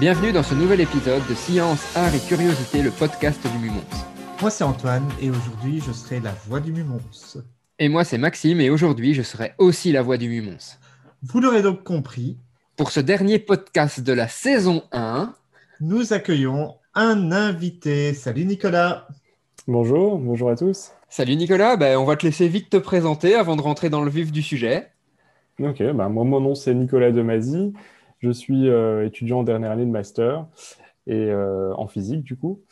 [0.00, 3.84] Bienvenue dans ce nouvel épisode de Science, Art et Curiosité, le podcast du Mumons.
[4.40, 7.02] Moi, c'est Antoine et aujourd'hui, je serai la voix du Mumons.
[7.78, 10.78] Et moi, c'est Maxime et aujourd'hui, je serai aussi la voix du Mumons.
[11.22, 12.38] Vous l'aurez donc compris.
[12.78, 15.34] Pour ce dernier podcast de la saison 1,
[15.82, 18.14] nous accueillons un invité.
[18.14, 19.06] Salut Nicolas.
[19.68, 20.92] Bonjour, bonjour à tous.
[21.10, 24.10] Salut Nicolas, ben, on va te laisser vite te présenter avant de rentrer dans le
[24.10, 24.88] vif du sujet.
[25.58, 27.74] Ok, ben, moi, mon nom c'est Nicolas Demazy.
[28.20, 30.46] Je suis euh, étudiant en dernière année de master
[31.06, 32.62] et euh, en physique du coup.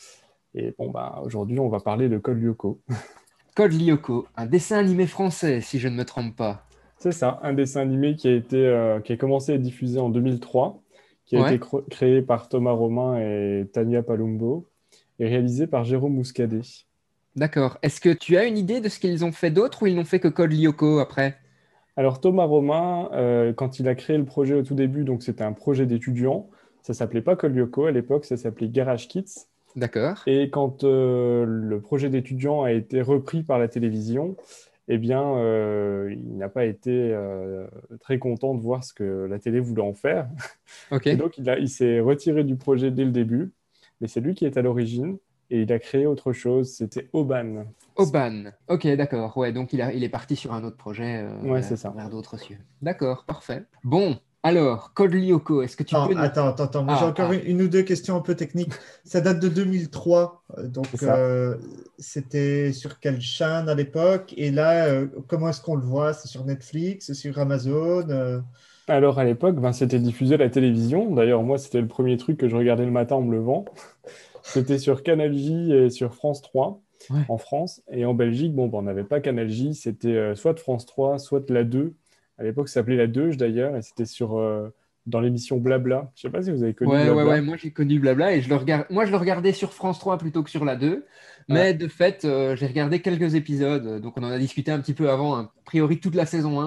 [0.55, 2.80] Et bon, bah, aujourd'hui, on va parler de Code Lyoko.
[3.56, 6.65] Code Lyoko, un dessin animé français, si je ne me trompe pas.
[6.98, 9.98] C'est ça, un dessin animé qui a, été, euh, qui a commencé à être diffusé
[9.98, 10.83] en 2003,
[11.25, 14.69] qui a été créé par Thomas Romain et Tania Palumbo,
[15.19, 16.62] et réalisé par Jérôme Mouscadet.
[17.37, 17.78] D'accord.
[17.83, 20.05] Est-ce que tu as une idée de ce qu'ils ont fait d'autre ou ils n'ont
[20.05, 21.39] fait que Code Lyoko après?
[21.98, 25.42] Alors Thomas Romain, euh, quand il a créé le projet au tout début, donc c'était
[25.42, 26.48] un projet d'étudiant,
[26.80, 29.48] ça s'appelait pas Code Lyoko à l'époque, ça s'appelait Garage Kids.
[29.74, 30.22] D'accord.
[30.28, 34.36] Et quand euh, le projet d'étudiant a été repris par la télévision,
[34.86, 37.19] eh bien, euh, il n'a pas été
[38.00, 40.28] très content de voir ce que la télé voulait en faire.
[40.92, 41.08] Ok.
[41.08, 43.50] Et donc, il, il s'est retiré du projet dès le début,
[44.00, 45.19] mais c'est lui qui est à l'origine
[45.50, 47.64] et il a créé autre chose, c'était Oban.
[47.98, 49.36] Oban, ok, d'accord.
[49.36, 51.91] Ouais, donc il, a, il est parti sur un autre projet euh, ouais, vers, ça.
[51.91, 52.58] vers d'autres cieux.
[52.80, 53.64] D'accord, parfait.
[53.84, 56.16] Bon, alors, Code Lyoko, est-ce que tu attends, peux...
[56.16, 56.84] Attends, attends, attends.
[56.84, 57.34] Moi, j'ai ah, encore ah.
[57.34, 58.72] une ou deux questions un peu techniques.
[59.04, 61.56] Ça date de 2003, euh, donc euh,
[61.98, 66.12] c'était sur quelle chaîne à l'époque Et là, euh, comment est-ce qu'on le voit?
[66.12, 68.41] C'est sur Netflix, sur Amazon euh?
[68.86, 71.12] Alors, à l'époque, ben, c'était diffusé à la télévision.
[71.14, 73.64] D'ailleurs, moi, c'était le premier truc que je regardais le matin en me levant.
[74.44, 76.80] C'était sur Canal J et sur France 3
[77.28, 77.83] en France.
[77.91, 80.87] Et en Belgique, bon, ben, on n'avait pas Canal J, c'était euh, soit de France
[80.87, 81.94] 3, soit de la 2.
[82.38, 84.69] À l'époque, ça s'appelait la 2 d'ailleurs, et c'était sur euh,
[85.06, 86.10] dans l'émission Blabla.
[86.15, 87.25] Je ne sais pas si vous avez connu ouais, Blabla.
[87.25, 88.56] Ouais, ouais, moi j'ai connu Blabla et je le.
[88.91, 91.06] Moi, je le regardais sur France 3 plutôt que sur la 2.
[91.49, 94.00] Mais de fait, euh, j'ai regardé quelques épisodes.
[94.03, 95.37] Donc, on en a discuté un petit peu avant.
[95.37, 96.61] A priori, toute la saison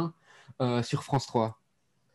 [0.59, 1.57] 1 sur France 3.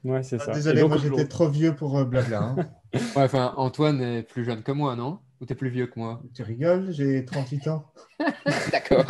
[0.05, 0.53] Ouais, c'est ça.
[0.53, 2.43] Désolé, moi j'étais trop vieux pour Blabla.
[2.43, 2.57] Hein.
[2.95, 5.19] ouais, enfin, Antoine est plus jeune que moi, non?
[5.41, 7.85] Ou t'es plus vieux que moi Tu rigoles, j'ai 38 ans.
[8.73, 9.07] D'accord.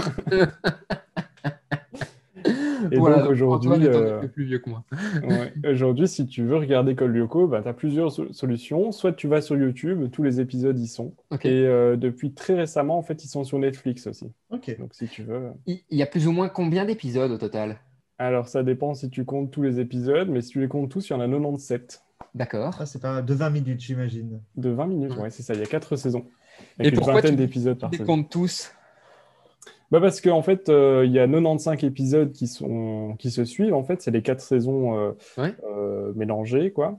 [2.93, 4.27] Et voilà, donc aujourd'hui, euh...
[4.29, 4.85] plus vieux que moi.
[5.23, 5.53] ouais.
[5.71, 8.93] Aujourd'hui, si tu veux regarder Col Lyoko, bah, tu as plusieurs solutions.
[8.93, 11.15] Soit tu vas sur YouTube, tous les épisodes y sont.
[11.31, 11.49] Okay.
[11.49, 14.31] Et euh, depuis très récemment, en fait, ils sont sur Netflix aussi.
[14.51, 14.77] Ok.
[14.79, 15.51] Donc si tu veux.
[15.67, 17.79] Il y a plus ou moins combien d'épisodes au total?
[18.19, 21.09] Alors ça dépend si tu comptes tous les épisodes, mais si tu les comptes tous,
[21.09, 22.03] il y en a 97.
[22.35, 22.77] D'accord.
[22.81, 24.41] Ah, c'est pas de 20 minutes, j'imagine.
[24.57, 25.55] De 20 minutes, ouais, c'est ça.
[25.55, 26.27] Il y a 4 saisons.
[26.79, 28.17] Avec Et pourquoi une vingtaine d'épisodes par tu les saison.
[28.17, 28.73] comptes tous?
[29.91, 33.45] Bah parce qu'en en fait, euh, il y a 95 épisodes qui, sont, qui se
[33.45, 33.75] suivent.
[33.75, 35.55] En fait, c'est les 4 saisons euh, ouais.
[35.65, 36.99] euh, mélangées, quoi.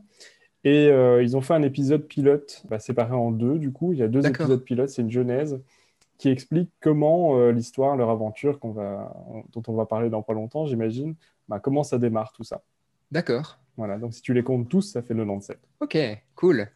[0.64, 3.94] Et euh, ils ont fait un épisode pilote, bah, séparé en deux, du coup.
[3.94, 5.62] Il y a deux épisodes pilotes, c'est une genèse
[6.18, 9.14] qui explique comment euh, l'histoire, leur aventure, qu'on va,
[9.54, 11.16] dont on va parler dans pas longtemps, j'imagine,
[11.48, 12.64] bah, comment ça démarre tout ça.
[13.12, 13.60] D'accord.
[13.78, 15.58] Voilà, donc si tu les comptes tous, ça fait 97.
[15.80, 15.98] Ok,
[16.36, 16.68] cool.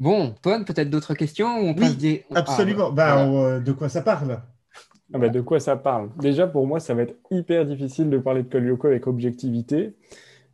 [0.00, 2.24] Bon, Toine, peut-être d'autres questions ou on Oui, des...
[2.34, 2.88] absolument.
[2.88, 3.28] Ah, bah, voilà.
[3.30, 4.40] on, euh, de quoi ça parle?
[5.14, 6.10] Ah bah, de quoi ça parle?
[6.16, 9.94] Déjà, pour moi, ça va être hyper difficile de parler de Kolyoko avec objectivité.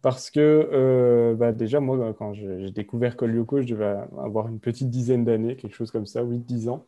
[0.03, 0.41] Parce que,
[0.73, 5.57] euh, bah, déjà, moi, quand j'ai découvert Kolyoko, je devais avoir une petite dizaine d'années,
[5.57, 6.85] quelque chose comme ça, 8-10 ans.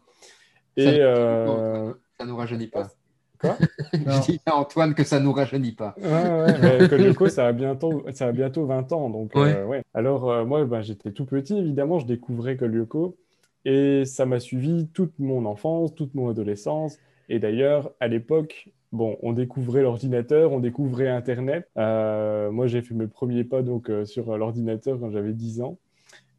[0.77, 2.88] Et, Ça- euh, Ça nous rajeunit pas.
[3.40, 3.56] Quoi
[3.92, 5.94] Je dis à Antoine que ça nous rajeunit pas.
[5.98, 9.10] Ouais, ouais, mais Kolyoko, ça a bientôt, ça a bientôt 20 ans.
[9.10, 9.82] Donc, euh, ouais.
[9.94, 13.16] Alors, euh, moi, ben, j'étais tout petit, évidemment, je découvrais Kolyoko.
[13.64, 16.98] Et ça m'a suivi toute mon enfance, toute mon adolescence.
[17.28, 21.68] Et d'ailleurs, à l'époque, bon, on découvrait l'ordinateur, on découvrait Internet.
[21.76, 25.78] Euh, moi, j'ai fait mes premiers pas donc, euh, sur l'ordinateur quand j'avais 10 ans.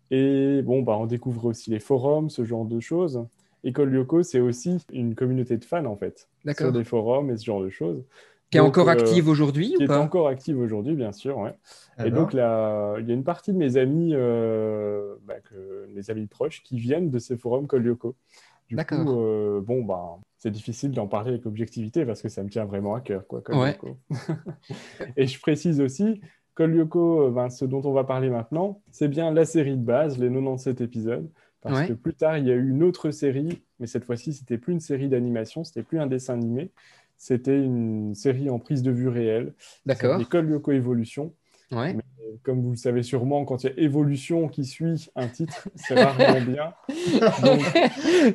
[0.09, 3.25] Et bon, bah, on découvrait aussi les forums, ce genre de choses.
[3.64, 7.46] École Lyoko, c'est aussi une communauté de fans, en fait, sur des forums et ce
[7.46, 8.04] genre de choses.
[8.50, 11.38] Qui est encore euh, active aujourd'hui qui ou est encore active aujourd'hui, bien sûr.
[11.38, 11.56] Ouais.
[12.04, 16.10] Et donc, là, il y a une partie de mes amis, euh, bah, que, mes
[16.10, 18.16] amis proches, qui viennent de ces forums Kolyoko.
[18.68, 22.50] Du coup, euh, bon, bah, c'est difficile d'en parler avec objectivité parce que ça me
[22.50, 23.78] tient vraiment à cœur, quoi, Ouais.
[25.18, 26.22] Et je précise aussi,
[26.56, 30.18] Kolyoko, euh, ben, ce dont on va parler maintenant, c'est bien la série de base,
[30.18, 31.30] les 97 épisodes.
[31.62, 31.88] Parce Ouais.
[31.90, 34.74] que plus tard, il y a eu une autre série, mais cette fois-ci, c'était plus
[34.74, 36.72] une série d'animation, c'était plus un dessin animé,
[37.18, 39.54] c'était une série en prise de vue réelle.
[39.86, 40.18] D'accord.
[40.18, 41.34] L'école Lyoko Evolution.
[41.72, 41.94] Ouais.
[41.94, 42.02] Mais
[42.44, 45.94] comme vous le savez sûrement, quand il y a évolution qui suit un titre, c'est
[46.04, 46.74] rarement bien.
[47.44, 47.62] Donc,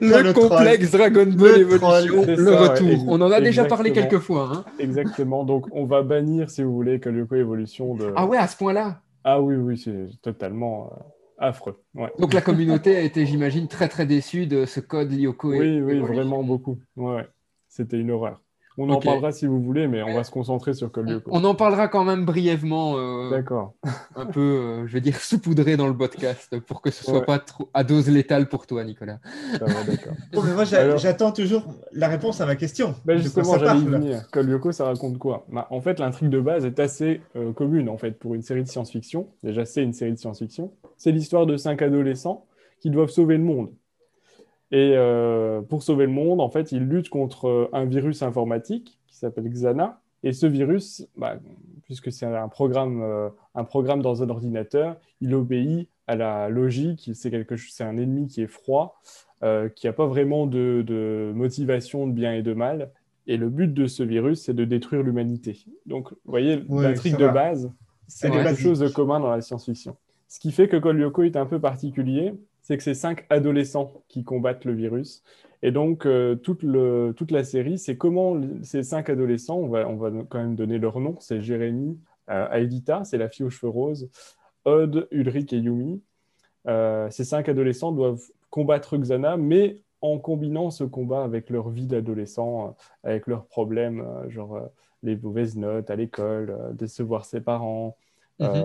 [0.00, 2.86] le, le complexe Dragon Ball Le Evolution, le ça, retour.
[2.88, 4.50] ouais, On en a déjà parlé quelques fois.
[4.52, 4.64] hein.
[4.78, 5.44] exactement.
[5.44, 8.12] Donc, on va bannir, si vous voulez, Kolyoko Evolution de.
[8.16, 10.92] Ah ouais, à ce point-là Ah oui, oui, c'est totalement.
[10.92, 11.02] euh,
[11.38, 11.82] affreux.
[12.18, 15.50] Donc la communauté a été, j'imagine, très très déçue de ce code Lyoko.
[15.50, 16.78] Oui, oui, vraiment beaucoup.
[16.96, 17.26] Ouais,
[17.68, 18.42] C'était une horreur.
[18.78, 21.54] On en parlera si vous voulez, mais on va se concentrer sur Code On en
[21.54, 22.96] parlera quand même brièvement.
[22.96, 23.74] Euh, D'accord.
[24.16, 27.38] un peu, euh, je vais dire, saupoudré dans le podcast pour que ce soit pas
[27.38, 29.18] trop à dose létale pour toi, Nicolas.
[29.58, 30.12] d'accord.
[30.54, 32.94] moi, j'attends toujours la réponse à ma question.
[33.04, 34.22] Ben justement, j'allais venir.
[34.72, 35.46] Ça raconte quoi?
[35.50, 38.62] Bah, En fait, l'intrigue de base est assez euh, commune en fait pour une série
[38.62, 39.28] de science-fiction.
[39.42, 40.72] Déjà, c'est une série de science-fiction.
[40.96, 42.46] C'est l'histoire de cinq adolescents
[42.80, 43.70] qui doivent sauver le monde.
[44.72, 48.98] Et euh, pour sauver le monde, en fait, ils luttent contre euh, un virus informatique
[49.06, 50.00] qui s'appelle Xana.
[50.24, 51.36] Et ce virus, bah,
[51.84, 57.10] puisque c'est un programme, euh, un programme dans un ordinateur, il obéit à la logique.
[57.14, 59.00] C'est quelque c'est un ennemi qui est froid,
[59.74, 62.90] qui n'a pas vraiment de, motivation de bien et de mal.
[63.28, 65.64] Et le but de ce virus, c'est de détruire l'humanité.
[65.84, 67.70] Donc, vous voyez, l'intrigue de base,
[68.08, 69.96] c'est quelque chose de commun dans la science-fiction.
[70.28, 72.34] Ce qui fait que Kolyoko est un peu particulier,
[72.66, 75.22] c'est que c'est cinq adolescents qui combattent le virus.
[75.62, 79.88] Et donc, euh, toute, le, toute, la série, c'est comment ces cinq adolescents, on va,
[79.88, 81.96] on va, quand même donner leur nom, c'est Jérémy,
[82.28, 84.10] euh, Aelita, c'est la fille aux cheveux roses,
[84.64, 86.02] Odd, Ulrich et Yumi.
[86.66, 91.86] Euh, ces cinq adolescents doivent combattre Xana, mais en combinant ce combat avec leur vie
[91.86, 92.70] d'adolescent, euh,
[93.04, 94.58] avec leurs problèmes, genre
[95.04, 97.96] les mauvaises notes à l'école, décevoir ses parents,
[98.40, 98.64] mhm.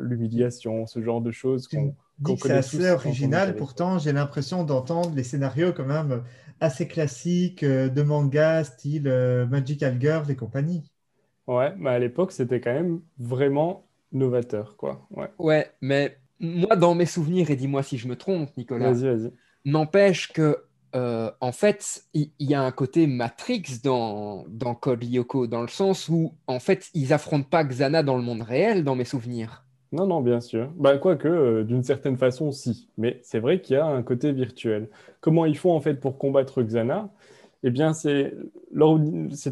[0.00, 1.94] l'humiliation, ce genre de choses qu'on
[2.38, 6.22] c'est assez original, pourtant j'ai l'impression d'entendre les scénarios quand même
[6.60, 10.90] assez classiques euh, de manga style euh, Magical Girl et compagnie.
[11.46, 15.06] Ouais, mais à l'époque c'était quand même vraiment novateur, quoi.
[15.10, 15.30] Ouais.
[15.38, 19.32] ouais, mais moi dans mes souvenirs, et dis-moi si je me trompe, Nicolas, vas-y, vas-y.
[19.64, 25.46] n'empêche que euh, en fait, il y, a un côté Matrix dans, dans Code Lyoko,
[25.46, 28.94] dans le sens où, en fait, ils affrontent pas Xana dans le monde réel, dans
[28.94, 29.66] mes souvenirs.
[29.92, 30.70] Non, non, bien sûr.
[30.76, 32.88] Bah, quoique, euh, d'une certaine façon, si.
[32.98, 34.88] Mais c'est vrai qu'il y a un côté virtuel.
[35.20, 37.10] Comment ils font en fait pour combattre Xana?
[37.64, 38.32] Eh bien, c'est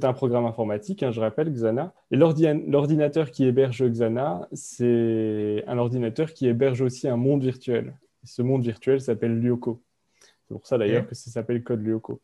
[0.04, 1.92] un programme informatique, hein, je rappelle, Xana.
[2.12, 7.94] Et l'ordinateur qui héberge Xana, c'est un ordinateur qui héberge aussi un monde virtuel.
[8.22, 9.82] ce monde virtuel s'appelle Lyoko.
[10.46, 12.20] C'est pour ça d'ailleurs que ça s'appelle Code Lyoko.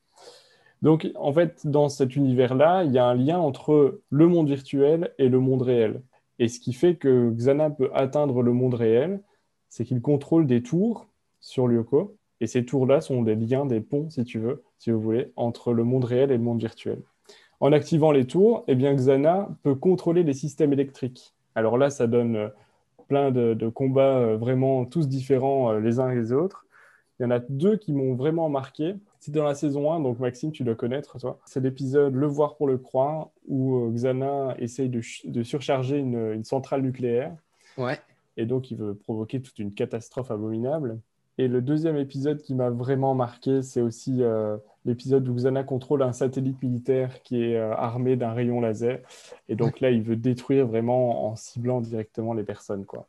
[0.83, 5.13] Donc, en fait, dans cet univers-là, il y a un lien entre le monde virtuel
[5.19, 6.03] et le monde réel.
[6.43, 9.21] Et ce qui fait que Xana peut atteindre le monde réel,
[9.69, 11.07] c'est qu'il contrôle des tours
[11.39, 12.17] sur Lyoko.
[12.41, 15.73] Et ces tours-là sont des liens, des ponts, si tu veux, si vous voulez, entre
[15.73, 17.01] le monde réel et le monde virtuel.
[17.61, 21.33] En activant les tours, eh bien, Xana peut contrôler les systèmes électriques.
[21.55, 22.49] Alors là, ça donne euh,
[23.07, 26.67] plein de, combats euh, vraiment tous différents euh, les uns les autres.
[27.23, 28.97] Il y en a deux qui m'ont vraiment marqué.
[29.21, 31.39] C'est dans la saison 1, donc Maxime, tu dois connaître, toi.
[31.45, 35.01] C'est l'épisode Le voir pour le croire, où euh, Xana essaye de,
[35.45, 37.33] surcharger une, centrale nucléaire.
[37.79, 38.01] Ouais.
[38.37, 40.99] Et donc, il veut provoquer toute une catastrophe abominable.
[41.39, 46.03] Et le deuxième épisode qui m'a vraiment marqué, c'est aussi euh, l'épisode où Xana contrôle
[46.03, 48.99] un satellite militaire qui est euh, armé d'un rayon laser.
[49.49, 52.85] Et donc là, il veut détruire vraiment en ciblant directement les personnes.
[52.85, 53.07] Quoi.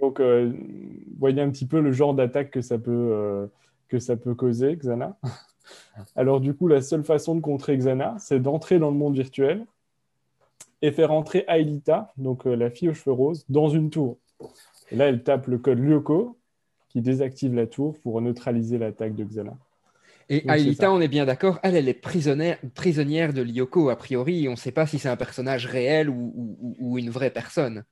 [0.00, 0.20] Donc,
[1.18, 3.48] voyez un petit peu le genre d'attaque que ça peut
[3.88, 5.16] que ça peut causer, Xana.
[6.16, 9.64] Alors du coup, la seule façon de contrer Xana, c'est d'entrer dans le monde virtuel
[10.82, 14.18] et faire entrer Aelita, donc euh, la fille aux cheveux roses, dans une tour.
[14.90, 16.36] Et là, elle tape le code Lyoko
[16.88, 19.56] qui désactive la tour pour neutraliser l'attaque de Xana.
[20.28, 24.48] Et Aelita, on est bien d'accord, elle, elle est prisonnière, prisonnière de Lyoko, a priori.
[24.48, 27.84] On ne sait pas si c'est un personnage réel ou, une vraie personne.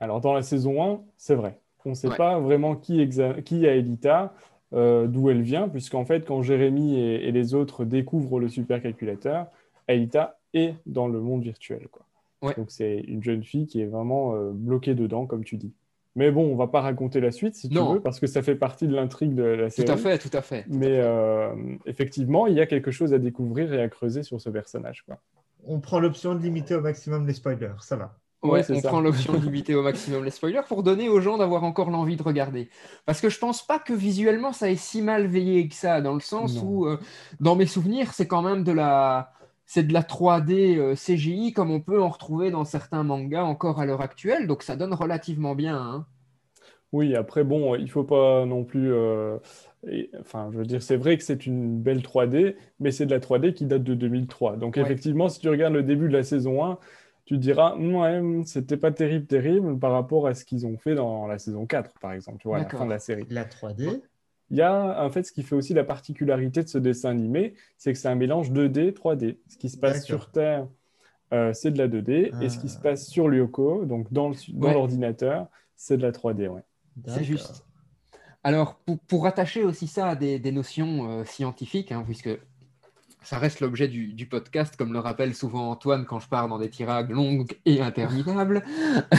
[0.00, 1.58] Alors, dans la saison 1, c'est vrai.
[1.84, 3.08] On ne sait pas vraiment qui,
[3.44, 4.34] qui est Aelita.
[4.74, 9.46] Euh, d'où elle vient, puisqu'en fait, quand Jérémy et, les autres découvrent le supercalculateur,
[9.88, 11.88] Aïta est dans le monde virtuel.
[11.90, 12.54] Quoi.
[12.54, 15.72] Donc c'est une jeune fille qui est vraiment euh, bloquée dedans, comme tu dis.
[16.16, 18.56] Mais bon, on va pas raconter la suite si tu veux, parce que ça fait
[18.56, 19.86] partie de l'intrigue de la série.
[19.86, 20.64] Tout à fait, tout à fait.
[20.68, 21.54] Mais euh,
[21.86, 25.02] effectivement, il y a quelque chose à découvrir et à creuser sur ce personnage.
[25.06, 25.18] Quoi.
[25.64, 28.16] On prend l'option de limiter au maximum les spoilers, ça va.
[28.42, 31.90] Ouais, on prend l'option limiter au maximum les spoilers pour donner aux gens d'avoir encore
[31.90, 32.70] l'envie de regarder.
[33.04, 36.14] Parce que je pense pas que visuellement ça ait si mal veillé que ça, dans
[36.14, 36.98] le sens où, euh,
[37.40, 39.32] dans mes souvenirs, c'est quand même de la,
[39.66, 43.80] c'est de la 3D euh, CGI comme on peut en retrouver dans certains mangas encore
[43.80, 45.76] à l'heure actuelle, donc ça donne relativement bien.
[45.76, 46.06] Hein.
[46.92, 48.92] Oui, après bon, il faut pas non plus.
[48.94, 49.36] Euh,
[50.20, 53.20] enfin, je veux dire, c'est vrai que c'est une belle 3D, mais c'est de la
[53.20, 54.56] 3D qui date de 2003.
[54.56, 56.78] Donc effectivement, si tu regardes le début de la saison 1
[57.28, 61.26] tu diras, ouais, c'était pas terrible, terrible par rapport à ce qu'ils ont fait dans
[61.26, 63.26] la saison 4, par exemple, tu vois, à la fin de la série.
[63.28, 64.00] La 3D
[64.50, 67.52] Il y a, en fait, ce qui fait aussi la particularité de ce dessin animé,
[67.76, 69.36] c'est que c'est un mélange 2D, 3D.
[69.46, 70.68] Ce qui se passe sur Terre,
[71.34, 72.84] euh, c'est de la 2D, et ce qui se ah.
[72.84, 74.32] passe sur Lyoko, donc dans
[74.72, 76.62] l'ordinateur, c'est de la 3D, ouais.
[77.08, 77.66] C'est juste.
[78.42, 82.30] Alors, pour, rattacher aussi ça à des, notions scientifiques, hein, puisque
[83.28, 86.70] ça reste l'objet du, podcast, comme le rappelle souvent Antoine quand je pars dans des
[86.70, 88.64] tirades longues et interminables.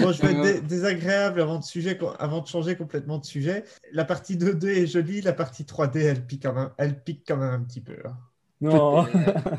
[0.00, 3.64] bon, je vais être euh, désagréable avant de, sujet, avant de changer complètement de sujet.
[3.92, 7.36] La partie 2D est jolie, la partie 3D, elle pique quand même, elle pique quand
[7.36, 7.96] même un petit peu.
[8.06, 8.16] Hein.
[8.62, 9.06] Non.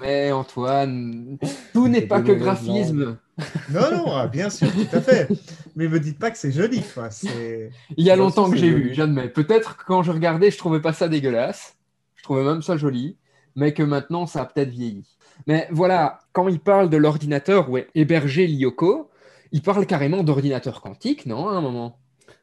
[0.01, 1.37] Mais Antoine,
[1.71, 3.19] tout n'est pas que graphisme.
[3.69, 5.27] Non, non, ah, bien sûr, tout à fait.
[5.75, 6.81] Mais me dites pas que c'est joli.
[6.95, 7.09] Quoi.
[7.95, 9.29] Il y a longtemps que j'ai vu, j'admets.
[9.29, 11.75] Peut-être quand je regardais, je trouvais pas ça dégueulasse.
[12.15, 13.17] Je trouvais même ça joli
[13.55, 15.05] mais que maintenant ça a peut-être vieilli.
[15.47, 19.09] Mais voilà, quand il parle de l'ordinateur ouais, hébergé Lyoko,
[19.51, 21.99] il parle carrément d'ordinateur quantique, non, à un moment?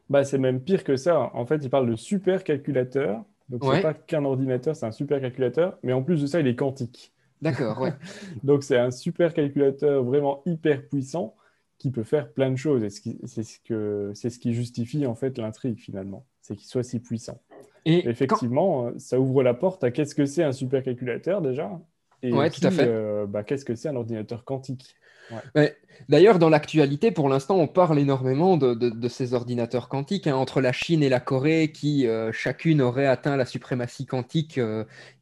[0.08, 1.30] Bah, C'est même pire que ça.
[1.34, 3.24] En fait, il parle de supercalculateur.
[3.48, 5.78] Donc, c'est pas qu'un ordinateur, c'est un supercalculateur.
[5.82, 7.12] Mais en plus de ça, il est quantique.
[7.40, 7.92] D'accord, ouais.
[8.44, 11.34] Donc, c'est un supercalculateur vraiment hyper puissant
[11.78, 12.82] qui peut faire plein de choses.
[12.84, 16.26] Et c'est ce, que, ce qui justifie en fait l'intrigue finalement.
[16.42, 17.40] C'est qu'il soit si puissant.
[17.84, 21.80] Et Effectivement, euh, ça ouvre la porte à qu'est-ce que c'est un supercalculateur déjà
[22.24, 22.86] et tout à fait.
[22.86, 24.94] Euh, bah, qu'est-ce que c'est un ordinateur quantique?
[26.08, 30.72] D'ailleurs, dans l'actualité, pour l'instant, on parle énormément de, ces ordinateurs quantiques, hein, entre la
[30.72, 34.60] Chine et la Corée, qui euh, chacune aurait atteint la suprématie quantique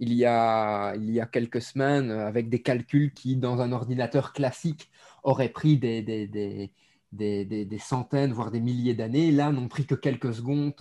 [0.00, 4.34] il, y a, il y a quelques semaines, avec des calculs qui, dans un ordinateur
[4.34, 4.90] classique,
[5.22, 6.70] auraient pris des, des, des,
[7.12, 9.30] des centaines, voire des milliers d'années.
[9.32, 10.74] Là, n'ont pris que quelques secondes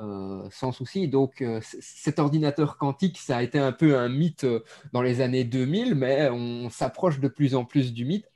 [0.00, 1.06] euh, sans souci.
[1.06, 5.20] Donc, euh, cet ordinateur quantique, ça a été un peu un mythe euh, dans les
[5.20, 8.26] années 2000, mais on s'approche de plus en plus du mythe.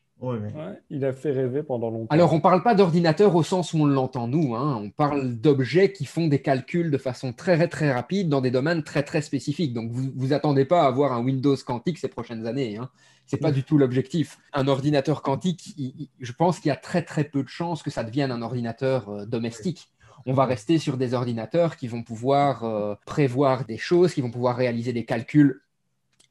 [0.90, 2.06] Il a fait rêver pendant longtemps.
[2.10, 4.54] Alors, on ne parle pas d'ordinateur au sens où on l'entend nous.
[4.54, 4.80] Hein.
[4.82, 8.82] On parle d'objets qui font des calculs de façon très très rapide dans des domaines
[8.82, 9.72] très très spécifiques.
[9.72, 12.76] Donc, vous vous attendez pas à avoir un Windows quantique ces prochaines années.
[12.76, 12.90] Hein.
[13.26, 14.38] Ce n'est pas du tout l'objectif.
[14.52, 15.76] Un ordinateur quantique,
[16.18, 19.26] je pense qu'il y a très très peu de chances que ça devienne un ordinateur
[19.26, 19.90] domestique
[20.26, 24.30] on va rester sur des ordinateurs qui vont pouvoir euh, prévoir des choses, qui vont
[24.30, 25.62] pouvoir réaliser des calculs,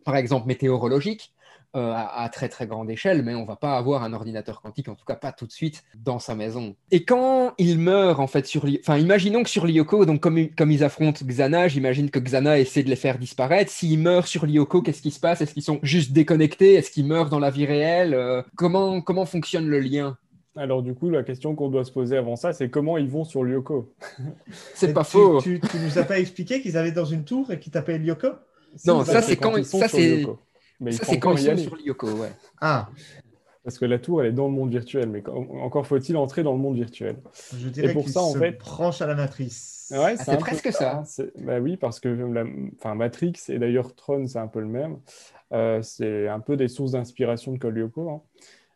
[0.05, 1.33] par exemple météorologiques,
[1.77, 4.95] euh, à, très très grande échelle, mais on va pas avoir un ordinateur quantique, en
[4.95, 6.75] tout cas pas tout de suite dans sa maison.
[6.91, 10.71] Et quand il meurt en fait sur, enfin imaginons que sur Lyoko, donc comme, comme
[10.71, 13.71] ils affrontent Xana, j'imagine que Xana essaie de les faire disparaître.
[13.71, 15.41] S'ils meurent sur Lyoko, qu'est-ce qui se passe?
[15.41, 16.73] Est-ce qu'ils sont juste déconnectés?
[16.73, 18.13] Est-ce qu'ils meurent dans la vie réelle?
[18.13, 20.17] Euh, Comment comment fonctionne le lien?
[20.55, 23.23] Alors du coup, la question qu'on doit se poser avant ça, c'est comment ils vont
[23.23, 23.93] sur Lyoko?
[24.73, 25.39] C'est pas faux.
[25.41, 28.29] Tu, tu, nous as pas expliqué qu'ils allaient dans une tour et qu'ils tapaient Lyoko?
[28.85, 30.25] Non, ça c'est quand, ils sont ça c'est
[30.91, 32.31] c'est quand ils sont sur Lyoko, ouais.
[32.61, 32.89] Ah.
[33.63, 36.53] Parce que la tour, elle est dans le monde virtuel, mais encore faut-il entrer dans
[36.53, 37.17] le monde virtuel.
[37.53, 39.91] Je dirais et pour ça, en fait, branche à la matrice.
[39.91, 41.03] Ouais, ah, c'est presque ça.
[41.39, 42.45] Bah oui, parce que la...
[42.77, 44.99] enfin, Matrix et d'ailleurs Tron, c'est un peu le même.
[45.53, 48.09] Euh, c'est un peu des sources d'inspiration de Code Lyoko.
[48.09, 48.21] Hein.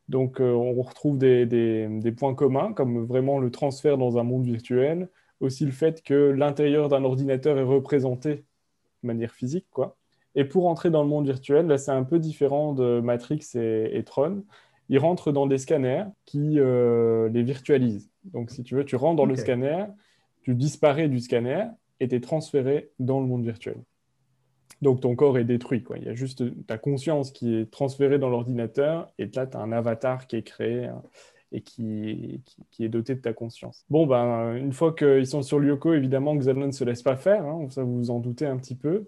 [0.09, 5.09] Donc, euh, on retrouve des, points communs, comme vraiment le transfert dans un monde virtuel,
[5.39, 8.35] aussi le fait que l'intérieur d'un ordinateur est représenté
[9.03, 9.67] de manière physique.
[9.71, 9.97] Quoi.
[10.35, 14.03] Et pour entrer dans le monde virtuel, là, c'est un peu différent de Matrix et,
[14.05, 14.43] Tron.
[14.89, 18.09] Ils rentrent dans des scanners qui euh, les virtualisent.
[18.25, 19.85] Donc, si tu veux, tu rentres dans le scanner,
[20.41, 21.65] tu disparais du scanner
[21.99, 23.77] et tu es transféré dans le monde virtuel.
[24.81, 25.83] Donc ton corps est détruit.
[25.83, 25.97] Quoi.
[25.97, 29.59] Il y a juste ta conscience qui est transférée dans l'ordinateur et là, tu as
[29.59, 31.03] un avatar qui est créé hein,
[31.51, 33.85] et qui, qui, est doté de ta conscience.
[33.89, 37.45] Bon, ben, une fois qu'ils sont sur Lyoko, évidemment, Xenon ne se laisse pas faire,
[37.45, 39.05] hein, ça vous vous en doutez un petit peu,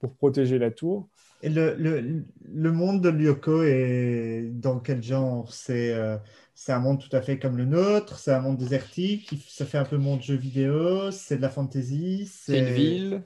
[0.00, 1.08] pour protéger la tour.
[1.42, 5.52] Et le, le, le monde de Lyoko est dans quel genre?
[5.52, 6.16] C'est euh,
[6.54, 9.76] c'est un monde tout à fait comme le nôtre, c'est un monde désertique, ça fait
[9.76, 12.26] un peu monde jeu vidéo, c'est de la fantasy.
[12.26, 13.22] C'est une ville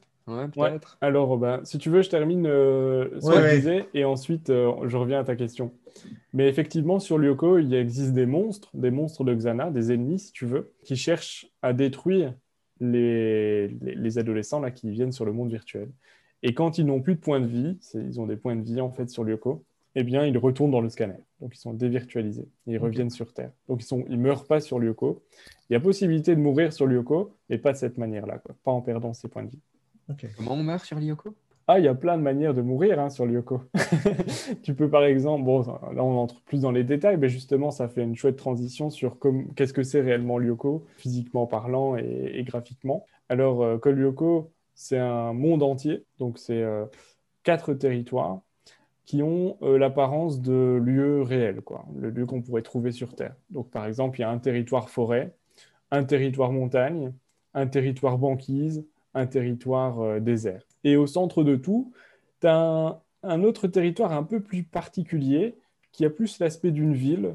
[0.57, 4.51] Ouais, Alors, ben, si tu veux, je termine euh, ce que je disais et ensuite
[4.51, 5.73] euh, je reviens à ta question.
[6.33, 10.33] Mais effectivement, sur Lyoko, il existe des monstres, des monstres de Xana, des ennemis, si
[10.33, 12.35] tu veux, qui cherchent à détruire
[12.81, 15.89] les, les, adolescents là, qui viennent sur le monde virtuel.
[16.43, 18.81] Et quand ils n'ont plus de points de vie, ils ont des points de vie
[18.81, 21.25] en fait sur Lyoko, eh bien, ils retournent dans le scanner.
[21.41, 23.51] Donc, ils sont dévirtualisés et ils reviennent sur Terre.
[23.69, 25.23] Donc, ils ne ils meurent pas sur Lyoko.
[25.69, 28.83] Il y a possibilité de mourir sur Lyoko, mais pas de cette manière-là, pas en
[28.83, 29.61] perdant ses points de vie.
[30.37, 31.35] Comment on meurt sur Lyoko?
[31.67, 33.63] Ah, il y a plein de manières de mourir hein, sur Lyoko.
[34.63, 37.87] tu peux par exemple, bon, là on entre plus dans les détails, mais justement ça
[37.87, 39.19] fait une chouette transition sur
[39.55, 43.07] qu'est-ce que c'est réellement Lyoko, physiquement parlant et, graphiquement.
[43.29, 44.51] Alors, euh, Lyoko,
[44.81, 46.87] c'est un monde entier, donc c'est euh,
[47.43, 48.41] quatre territoires
[49.05, 53.37] qui ont euh, l'apparence de lieux réels, quoi, le lieu qu'on pourrait trouver sur Terre.
[53.51, 55.35] Donc par exemple, il y a un territoire forêt,
[55.91, 57.13] un territoire montagne,
[57.53, 60.63] un territoire banquise, un territoire euh, désert.
[60.83, 61.93] Et au centre de tout,
[62.41, 65.59] tu as un, autre territoire un peu plus particulier
[65.93, 67.35] qui a plus l'aspect d'une ville,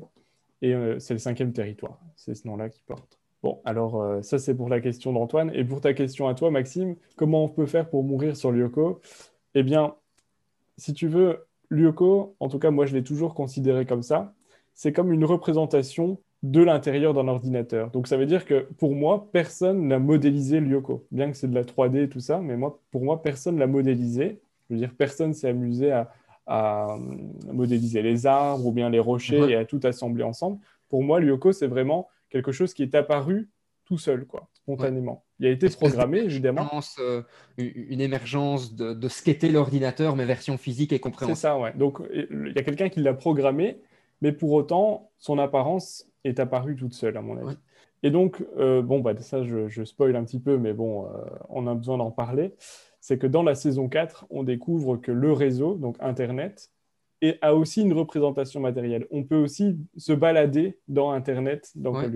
[0.63, 3.19] et c'est le cinquième territoire, c'est ce nom-là qui porte.
[3.45, 5.51] Bon, alors euh, ça c'est pour la question d'Antoine.
[5.53, 9.01] Et pour ta question à toi, Maxime, comment on peut faire pour mourir sur Lyoko?
[9.53, 9.93] Eh bien,
[10.79, 14.33] si tu veux, Lyoko, en tout cas moi je l'ai toujours considéré comme ça,
[14.73, 17.91] c'est comme une représentation de l'intérieur d'un ordinateur.
[17.91, 21.05] Donc ça veut dire que pour moi, personne n'a modélisé Lyoko.
[21.11, 23.67] Bien que c'est de la 3D et tout ça, mais moi, pour moi, personne l'a
[23.67, 24.41] modélisé.
[24.69, 26.97] Je veux dire, personne s'est amusé à,
[27.53, 30.57] modéliser les arbres ou bien les rochers et à tout assembler ensemble.
[30.89, 33.49] Pour moi, Lyoko, c'est vraiment quelque chose qui est apparu
[33.85, 35.25] tout seul, quoi, spontanément.
[35.39, 36.69] Il a été programmé, évidemment.
[36.99, 37.21] Euh,
[37.57, 41.35] une émergence de, de ce qu'était l'ordinateur, mais version physique et compréhensible.
[41.35, 41.73] C'est ça, ouais.
[41.75, 43.79] Donc, il y a quelqu'un qui l'a programmé,
[44.21, 47.57] mais pour autant, son apparence est apparue toute seule, à mon avis.
[48.03, 51.09] Et donc, euh, bon, bah, ça, je, je, spoil un petit peu, mais bon, euh,
[51.49, 52.53] on a besoin d'en parler.
[53.01, 56.71] C'est que dans la saison 4, on découvre que le réseau, donc Internet,
[57.21, 59.07] et a aussi une représentation matérielle.
[59.11, 62.09] On peut aussi se balader dans Internet, dans ouais.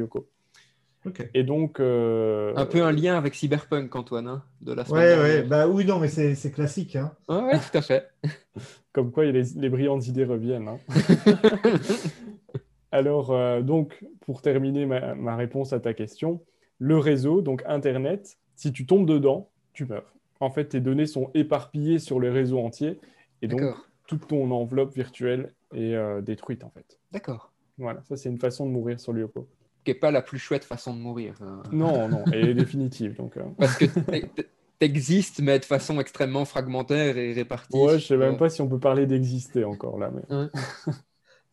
[1.34, 1.80] Et donc.
[1.80, 5.86] Euh, un peu un lien avec Cyberpunk, Antoine, hein, de la Ouais, ouais, bah oui,
[5.86, 6.96] non, mais c'est classique.
[6.96, 7.12] Hein.
[7.28, 8.10] Ouais, tout à fait.
[8.94, 10.68] Comme quoi, les, les brillantes idées reviennent.
[10.68, 10.80] Hein.
[12.92, 16.42] Alors, euh, donc, pour terminer ma, ma, réponse à ta question,
[16.80, 20.16] le réseau, donc Internet, si tu tombes dedans, tu meurs.
[20.40, 23.00] En fait, tes données sont éparpillées sur le réseau entier.
[23.42, 23.62] Et donc,
[24.10, 27.00] toute ton enveloppe virtuelle est euh, détruite en fait.
[27.12, 27.54] D'accord.
[27.78, 29.48] Voilà, ça c'est une façon de mourir sur Lyoko.
[29.86, 31.36] Qui n'est pas la plus chouette façon de mourir.
[31.42, 31.62] Hein.
[31.72, 33.16] Non, non, elle est définitive.
[33.16, 33.44] Donc, euh.
[33.60, 33.86] Parce que
[34.80, 37.78] t'existes, mais de façon extrêmement fragmentaire et répartie.
[37.78, 40.12] Ouais, je sais même pas si on peut parler d'exister encore là.
[40.12, 40.48] Mais...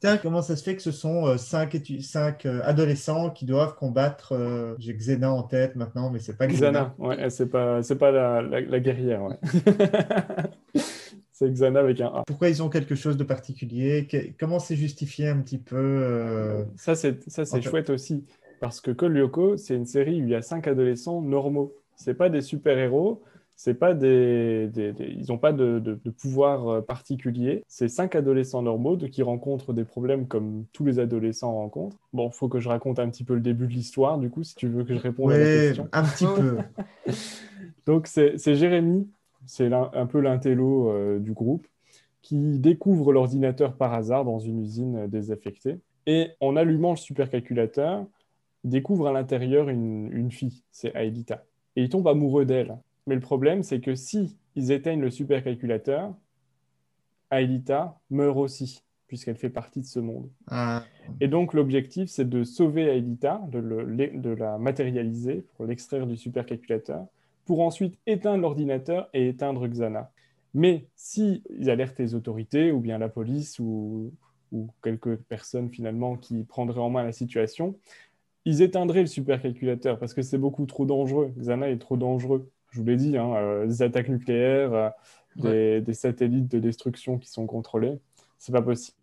[0.01, 4.77] Tiens, comment ça se fait que ce sont euh, cinq, cinq adolescents qui doivent combattre
[4.79, 6.95] J'ai Xena en tête maintenant, mais c'est pas Xena.
[6.97, 9.37] Xena, ouais, c'est pas, c'est pas la, la, la guerrière, ouais.
[11.39, 12.23] C'est Xana avec un A.
[12.27, 14.09] Pourquoi ils ont quelque chose de particulier?
[14.41, 17.19] Comment c'est justifié un petit peu euh, Ça, c'est,
[17.61, 18.25] chouette aussi.
[18.59, 21.75] Parce que Kolyoko, c'est une série où il y a cinq adolescents normaux.
[21.95, 23.23] C'est pas des super-héros,
[23.55, 27.63] c'est pas des, ils n'ont pas de, de, pouvoir euh, particulier.
[27.69, 31.99] C'est cinq adolescents normaux qui rencontrent des problèmes comme tous les adolescents rencontrent.
[32.15, 34.55] Bon, faut que je raconte un petit peu le début de l'histoire, du coup, si
[34.55, 35.89] tu veux que je réponde à la question.
[35.93, 36.57] un petit peu.
[37.85, 39.07] Donc, c'est, c'est Jérémy
[39.47, 41.67] c'est un peu l'intello euh, du groupe,
[42.23, 45.79] qui découvre l'ordinateur par hasard dans une usine désaffectée.
[46.07, 48.07] Et en allumant le supercalculateur,
[48.65, 51.45] il découvre à l'intérieur une, fille, c'est Aelita.
[51.77, 52.77] Et il tombe amoureux d'elle.
[53.07, 56.15] Mais le problème, c'est que si ils éteignent le supercalculateur,
[57.31, 60.29] Aelita meurt aussi, puisqu'elle fait partie de ce monde.
[60.49, 60.83] Ah.
[61.21, 67.07] Et donc l'objectif, c'est de sauver Aelita, de, de, la matérialiser pour l'extraire du supercalculateur,
[67.47, 70.11] pour ensuite éteindre l'ordinateur et éteindre Xana.
[70.53, 74.13] Mais si ils alertent les autorités ou bien la police ou,
[74.83, 77.77] quelques personnes finalement qui prendraient en main la situation,
[78.47, 81.33] ils éteindraient le supercalculateur parce que c'est beaucoup trop dangereux.
[81.39, 82.49] Xana est trop dangereux.
[82.71, 84.93] Je vous l'ai dit, hein, euh, des attaques nucléaires,
[85.45, 87.99] euh, des, satellites de destruction qui sont contrôlés,
[88.39, 88.97] c'est pas possible.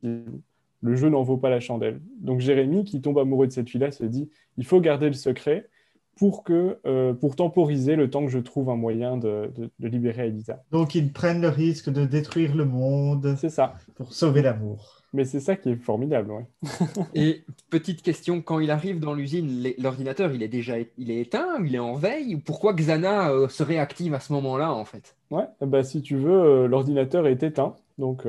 [0.81, 2.01] Le jeu n'en vaut pas la chandelle.
[2.19, 5.69] Donc Jérémy, qui tombe amoureux de cette fille-là, se dit il faut garder le secret
[6.15, 10.27] pour, que, euh, pour temporiser le temps que je trouve un moyen de, de, libérer
[10.27, 10.63] Elisa.
[10.71, 13.35] Donc ils prennent le risque de détruire le monde.
[13.37, 13.73] C'est ça.
[13.95, 15.01] Pour sauver l'amour.
[15.13, 16.45] Mais c'est ça qui est formidable, ouais.
[17.13, 21.63] Et petite question, quand il arrive dans l'usine, l'ordinateur, il est déjà il est éteint
[21.63, 25.15] il est en veille Pourquoi Xana euh, se réactive à ce moment-là, en fait?
[25.29, 27.75] Ouais, bah, si tu veux, euh, l'ordinateur est éteint.
[27.99, 28.25] Donc,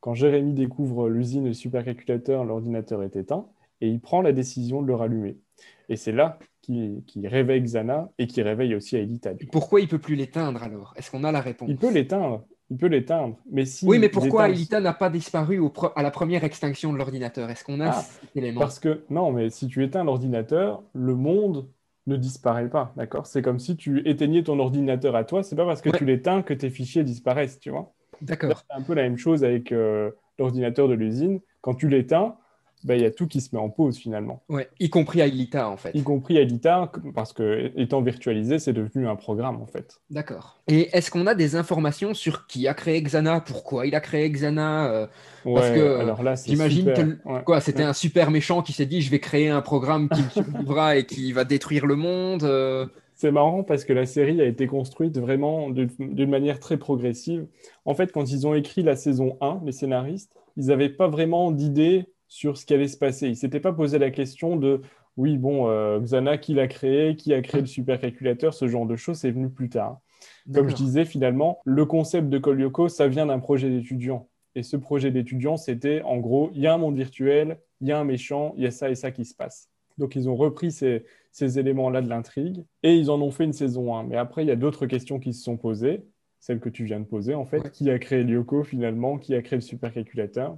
[0.00, 3.46] quand Jérémy découvre l'usine et le supercalculateur, l'ordinateur est éteint
[3.80, 5.38] et il prend la décision de le rallumer.
[5.88, 9.32] Et c'est là qui, réveille Xana et qui réveille aussi Aelita.
[9.52, 10.94] Pourquoi il peut plus l'éteindre alors?
[10.96, 11.68] Est-ce qu'on a la réponse?
[11.70, 12.44] Il peut l'éteindre.
[12.70, 13.36] Il peut l'éteindre.
[13.50, 15.60] Mais si oui, mais pourquoi Aelita n'a pas disparu
[15.94, 17.48] à la première extinction de l'ordinateur?
[17.48, 18.60] Est-ce qu'on a ah, cet élément?
[18.60, 21.68] Parce que non, mais si tu éteins l'ordinateur, le monde
[22.08, 23.26] ne disparaît pas, d'accord?
[23.26, 25.42] C'est comme si tu éteignais ton ordinateur à toi.
[25.42, 27.92] C'est pas parce que tu l'éteins que tes fichiers disparaissent, tu vois?
[28.20, 28.64] D'accord.
[28.68, 31.40] C'est un peu la même chose avec euh, l'ordinateur de l'usine.
[31.60, 32.36] Quand tu l'éteins,
[32.86, 34.44] bah, il y a tout qui se met en pause finalement.
[34.48, 35.90] Ouais, y compris Aelita en fait.
[35.92, 40.00] Y compris Aelita, parce que étant virtualisé, c'est devenu un programme en fait.
[40.10, 40.60] D'accord.
[40.68, 44.30] Et est-ce qu'on a des informations sur qui a créé Xana, pourquoi il a créé
[44.30, 45.06] Xana euh,
[45.44, 49.10] Parce que alors là, j'imagine que quoi, c'était un super méchant qui s'est dit je
[49.10, 52.44] vais créer un programme qui me et qui va détruire le monde.
[52.44, 52.86] Euh.
[53.16, 57.46] C'est marrant parce que la série a été construite vraiment d'une manière très progressive.
[57.84, 61.50] En fait, quand ils ont écrit la saison 1, les scénaristes, ils n'avaient pas vraiment
[61.50, 63.26] d'idée sur ce qui allait se passer.
[63.26, 64.80] Il ne s'était pas posé la question de
[65.16, 68.96] oui, bon, euh, Xana, qui l'a créé, qui a créé le supercalculateur, ce genre de
[68.96, 70.00] choses, c'est venu plus tard.
[70.52, 74.28] Comme je disais, finalement, le concept de Kolyoko, ça vient d'un projet d'étudiant.
[74.54, 77.92] Et ce projet d'étudiant, c'était en gros, il y a un monde virtuel, il y
[77.92, 79.68] a un méchant, il y a ça et ça qui se passe.
[79.98, 83.52] Donc ils ont repris ces, ces éléments-là de l'intrigue, et ils en ont fait une
[83.52, 84.04] saison 1.
[84.04, 86.04] Mais après, il y a d'autres questions qui se sont posées,
[86.40, 87.70] celles que tu viens de poser en fait.
[87.70, 89.18] Qui a créé Lyoko finalement?
[89.18, 90.56] Qui a créé le supercalculateur?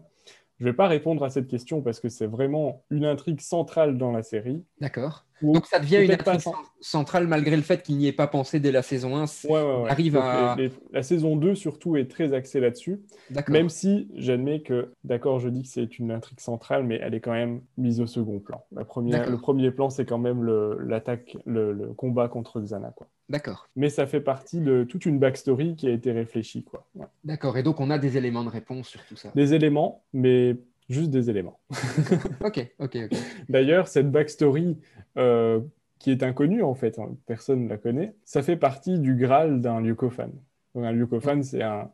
[0.59, 3.97] Je ne vais pas répondre à cette question parce que c'est vraiment une intrigue centrale
[3.97, 4.65] dans la série.
[4.81, 5.28] D'accord.
[5.43, 6.41] Donc ça devient une intrigue
[6.81, 9.25] centrale malgré le fait qu'il n'y ait pas pensé dès la saison 1.
[9.49, 10.57] Ouais, Arrive à...
[10.93, 13.01] la saison 2 surtout est très axée là-dessus.
[13.49, 17.21] Même si j'admets que, d'accord, je dis que c'est une intrigue centrale, mais elle est
[17.21, 18.65] quand même mise au second plan.
[18.73, 20.45] La première, le premier plan, c'est quand même
[20.87, 22.93] l'attaque, le, le, combat contre Xana.
[22.97, 23.07] Quoi.
[23.29, 23.69] D'accord.
[23.77, 26.65] Mais ça fait partie de toute une backstory qui a été réfléchie.
[26.65, 26.87] Quoi.
[27.25, 29.31] D'accord, et donc on a des éléments de réponse sur tout ça.
[29.35, 30.57] Des éléments, mais
[30.89, 31.61] juste des éléments.
[32.45, 33.19] ok, ok, ok.
[33.49, 34.79] D'ailleurs, cette backstory
[35.17, 35.61] euh,
[35.99, 39.61] qui est inconnue en fait, hein, personne ne la connaît, ça fait partie du Graal
[39.61, 40.33] d'un fan.
[40.75, 41.91] Donc, un fan, c'est un,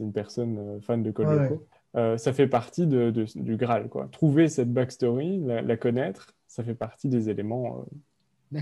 [0.00, 1.58] une personne euh, fan de Code
[1.96, 3.88] euh, ça fait partie de, du Graal.
[3.88, 4.08] Quoi.
[4.10, 7.86] Trouver cette backstory, la, la, connaître, ça fait partie des éléments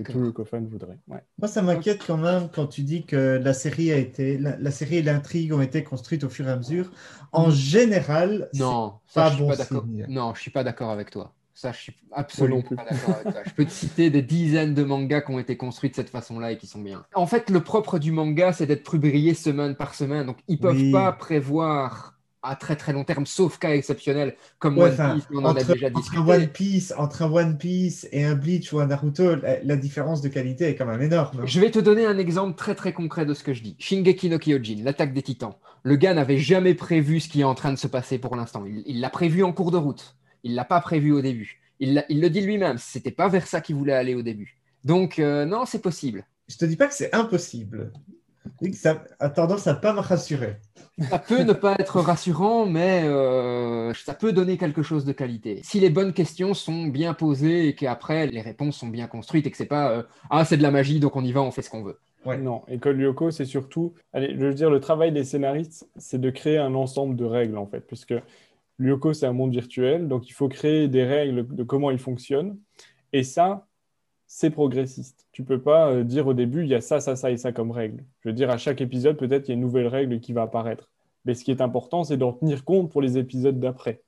[0.01, 0.99] que tout le Coffin voudrait.
[1.07, 4.97] Moi, ça m'inquiète quand même quand tu dis que la série a été, la, série
[4.97, 6.91] et l'intrigue ont été construites au fur et à mesure.
[7.33, 7.53] En mm.
[7.53, 11.33] général, non, pas je bon pas Non, je suis pas d'accord avec toi.
[11.55, 13.43] Ça, je suis absolument pas d'accord avec toi.
[13.45, 16.53] Je peux te citer des dizaines de mangas qui ont été construits de cette façon-là
[16.53, 17.05] et qui sont bien.
[17.15, 20.27] En fait, le propre du manga, c'est d'être publié semaine par semaine.
[20.27, 24.91] Donc, ils peuvent pas prévoir à très très long terme, sauf cas exceptionnel comme One
[24.91, 26.19] Piece, on en a déjà discuté.
[26.19, 30.21] Entre One Piece, entre un One Piece et un Bleach ou un Naruto, la, différence
[30.21, 31.43] de qualité est quand même énorme.
[31.45, 33.77] Je vais te donner un exemple très très concret de ce que je dis.
[33.79, 35.55] Shingeki no Kyojin, l'attaque des titans.
[35.83, 38.65] Le gars n'avait jamais prévu ce qui est en train de se passer pour l'instant.
[38.87, 40.17] Il l'a prévu en cours de route.
[40.45, 41.61] Il l'a pas prévu au début.
[41.81, 44.59] Il, il le dit lui-même, c'était pas vers ça qu'il voulait aller au début.
[44.85, 46.27] Donc euh, non, c'est possible.
[46.49, 47.93] Je te dis pas que c'est impossible.
[48.73, 50.57] Ça a tendance à pas me rassurer.
[51.09, 55.61] Ça peut ne pas être rassurant, mais euh, ça peut donner quelque chose de qualité.
[55.63, 59.51] Si les bonnes questions sont bien posées et qu'après les réponses sont bien construites et
[59.51, 61.63] que c'est pas euh, ah c'est de la magie donc on y va, on fait
[61.63, 61.99] ce qu'on veut.
[62.25, 62.39] Ouais.
[62.39, 66.31] Non, École Lyoko, c'est surtout, allez, je veux dire, le travail des scénaristes, c'est de
[66.31, 68.15] créer un ensemble de règles en fait, puisque
[68.79, 72.59] Lyoko c'est un monde virtuel, donc il faut créer des règles de comment il fonctionne,
[73.13, 73.67] et ça,
[74.35, 75.27] c'est progressiste.
[75.31, 77.53] Tu peux pas euh, dire au début, il y a ça, ça, ça et ça
[77.53, 78.03] comme règle.
[78.21, 80.40] Je veux dire, à chaque épisode, peut-être, il y a une nouvelle règle qui va
[80.40, 80.90] apparaître.
[81.27, 84.01] Mais ce qui est important, c'est d'en tenir compte pour les épisodes d'après.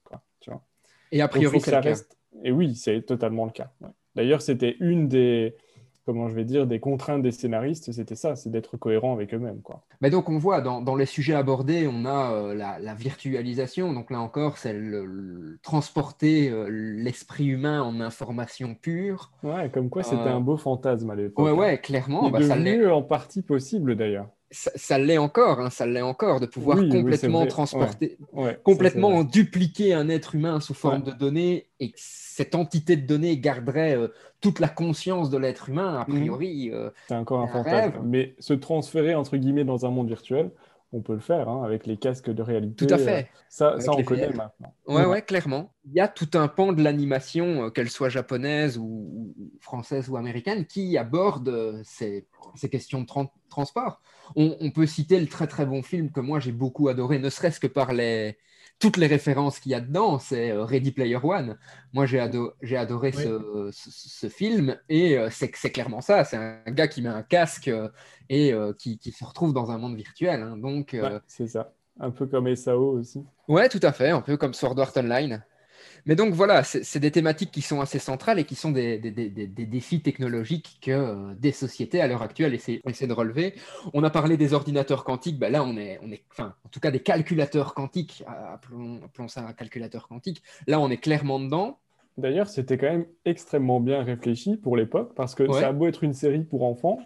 [1.12, 2.16] Et a priori, ça reste...
[2.42, 3.70] Et oui, c'est totalement le cas.
[4.14, 5.56] D'ailleurs, c'était une des,
[6.04, 9.60] comment je vais dire, des contraintes des scénaristes, c'était ça, c'est d'être cohérent avec eux-mêmes.
[9.62, 9.82] Quoi.
[10.00, 14.20] Mais donc on voit dans, les sujets abordés, on a euh, la, virtualisation, donc là
[14.20, 19.32] encore, c'est le, transporter euh, l'esprit humain en information pure.
[19.42, 21.44] Ouais, comme quoi c'était euh, un beau fantasme à l'époque.
[21.44, 21.54] Ouais, hein.
[21.54, 22.30] ouais, clairement.
[22.30, 24.28] Bah, ça l'est en partie possible d'ailleurs.
[24.54, 28.16] Ça, l'est encore, hein, ça l'est encore, de pouvoir complètement transporter,
[28.62, 33.96] complètement dupliquer un être humain sous forme de données et cette entité de données garderait
[33.96, 34.08] euh,
[34.40, 36.18] toute la conscience de l'être humain, a mhm.
[36.18, 36.70] priori.
[36.72, 38.00] Euh, c'est encore un fantasme.
[38.04, 40.50] Mais se transférer, entre guillemets, dans un monde virtuel,
[40.94, 42.86] on peut le faire hein, avec les casques de réalité.
[42.86, 43.24] Tout à fait.
[43.24, 44.74] Euh, ça, ça on connaît maintenant.
[44.86, 45.72] Ouais, ouais, clairement.
[45.84, 50.66] Il y a tout un pan de l'animation, qu'elle soit japonaise ou, française ou américaine,
[50.66, 53.06] qui aborde ces, ces questions de
[53.48, 54.00] transport.
[54.36, 57.28] On, on, peut citer le très très bon film que moi j'ai beaucoup adoré, ne
[57.28, 58.38] serait-ce que par les,
[58.78, 61.56] toutes les références qu'il y a dedans, c'est euh, Ready Player One.
[61.92, 66.24] Moi, j'ai adoré ce, film et euh, c'est clairement ça.
[66.24, 67.88] C'est un gars qui met un casque euh,
[68.28, 70.42] et qui, se retrouve dans un monde virtuel.
[70.42, 70.56] Hein.
[70.56, 71.72] donc, c'est ça.
[72.00, 73.24] Un peu comme SAO aussi.
[73.46, 74.10] Ouais, tout à fait.
[74.10, 75.44] Un peu comme Sword Art Online.
[76.06, 80.00] Mais donc voilà, c'est des thématiques qui sont assez centrales et qui sont des, défis
[80.00, 83.54] technologiques que euh, des sociétés à l'heure actuelle essaient, de relever.
[83.94, 86.80] On a parlé des ordinateurs quantiques, ben là on est, on est, enfin, en tout
[86.80, 90.42] cas des calculateurs quantiques, appelons, ça un calculateur quantique.
[90.66, 91.78] Là on est clairement dedans.
[92.16, 96.04] D'ailleurs, c'était quand même extrêmement bien réfléchi pour l'époque parce que ça a beau être
[96.04, 96.98] une série pour enfants.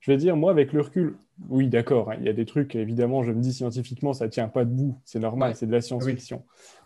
[0.00, 1.16] Je vais dire, moi, avec le recul,
[1.48, 4.48] oui, d'accord, hein, il y a des trucs, évidemment, je me dis scientifiquement, ça tient
[4.48, 6.42] pas debout, c'est normal, c'est de la science-fiction.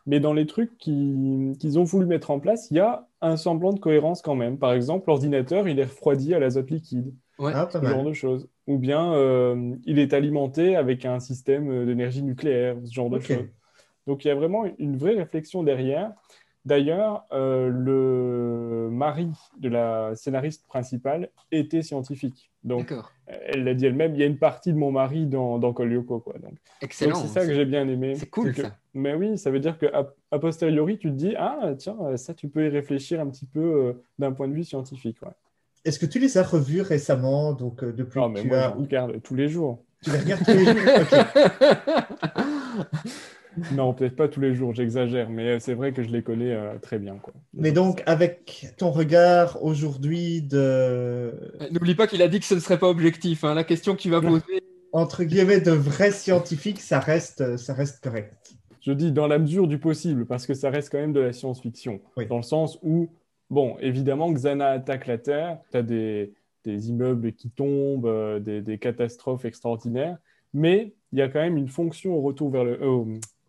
[0.07, 3.73] Mais dans les trucs qu'ils ont voulu mettre en place, il y a un semblant
[3.73, 4.59] de cohérence quand même.
[4.59, 7.15] Par exemple, l'ordinateur, il est refroidi à l'azote liquide.
[7.39, 8.49] Ah, ce genre de choses.
[8.67, 13.49] Ou bien, euh, il est alimenté avec un système d'énergie nucléaire, ce genre de choses.
[14.07, 16.13] Donc, il y a vraiment une vraie réflexion derrière.
[16.65, 22.51] D'ailleurs, euh, le mari de la scénariste principale était scientifique.
[22.63, 22.95] Donc,
[23.27, 26.21] elle l'a dit elle-même, il y a une partie de mon mari dans, dans Kolyoko.
[26.21, 26.37] Quoi.
[26.43, 27.17] Donc, Excellent.
[27.17, 28.15] C'est ça que j'ai bien aimé.
[28.15, 28.75] C'est cool ça.
[28.95, 32.49] Mais oui, ça veut dire qu'à a posteriori, tu te dis, ah tiens, ça, tu
[32.49, 35.19] peux y réfléchir un petit peu euh, d'un point de vue scientifique.
[35.85, 39.21] Est-ce que tu les as revus récemment donc, euh, depuis Non, mais moi, je regarde
[39.23, 39.85] tous les jours.
[40.03, 40.75] Tu les regardes tous les jours
[43.73, 46.53] non, peut-être pas tous les jours, j'exagère, mais euh, c'est vrai que je les connais
[46.53, 47.17] euh, très bien.
[47.17, 47.33] Quoi.
[47.53, 50.59] Mais donc, avec ton regard aujourd'hui de...
[50.59, 51.33] Euh,
[51.71, 53.45] n'oublie pas qu'il a dit que ce ne serait pas objectif.
[53.45, 53.55] Hein.
[53.55, 54.43] La question que tu vas poser...
[54.93, 58.55] Entre guillemets, de vrais scientifiques, ça reste, ça reste correct.
[58.81, 61.33] Je dis dans la mesure du possible, parce que ça reste quand même de la
[61.33, 62.01] science-fiction.
[62.29, 63.11] Dans le sens où,
[63.51, 66.33] bon, évidemment, Xana attaque la Terre, tu as des,
[66.65, 70.19] des, immeubles qui tombent, des, des catastrophes extraordinaires,
[70.53, 72.79] mais il y a quand même une fonction au retour vers le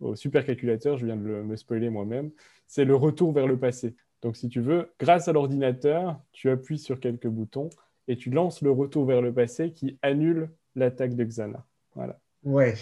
[0.02, 2.32] au supercalculateur, je viens de me spoiler moi-même,
[2.68, 3.96] c'est le retour vers le passé.
[4.22, 7.70] Donc si tu veux, grâce à l'ordinateur, tu appuies sur quelques boutons
[8.08, 11.66] et tu lances le retour vers le passé qui annule l'attaque de Xana.
[11.96, 12.20] Voilà.
[12.44, 12.76] Ouais.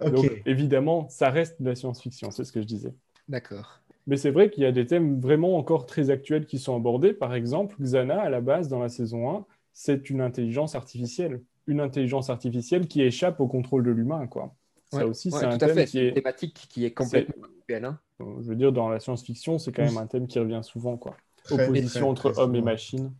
[0.00, 0.12] Ok.
[0.12, 2.94] Donc évidemment, ça reste de la science-fiction, c'est ce que je disais.
[3.28, 3.80] D'accord.
[4.06, 7.12] Mais c'est vrai qu'il y a des thèmes vraiment encore très actuels qui sont abordés.
[7.12, 9.44] Par exemple, Xana, à la base, dans la saison 1,
[9.74, 11.42] c'est une intelligence artificielle.
[11.66, 14.54] Une intelligence artificielle qui échappe au contrôle de l'humain, quoi.
[14.90, 16.14] Ça aussi, c'est un thème qui est...
[16.14, 17.46] thématique qui est complètement.
[17.70, 17.98] Hein.
[18.20, 20.96] Je veux dire, dans la science-fiction, c'est quand même un thème qui revient souvent.
[20.96, 21.16] Quoi.
[21.50, 23.12] Opposition entre hommes et machines.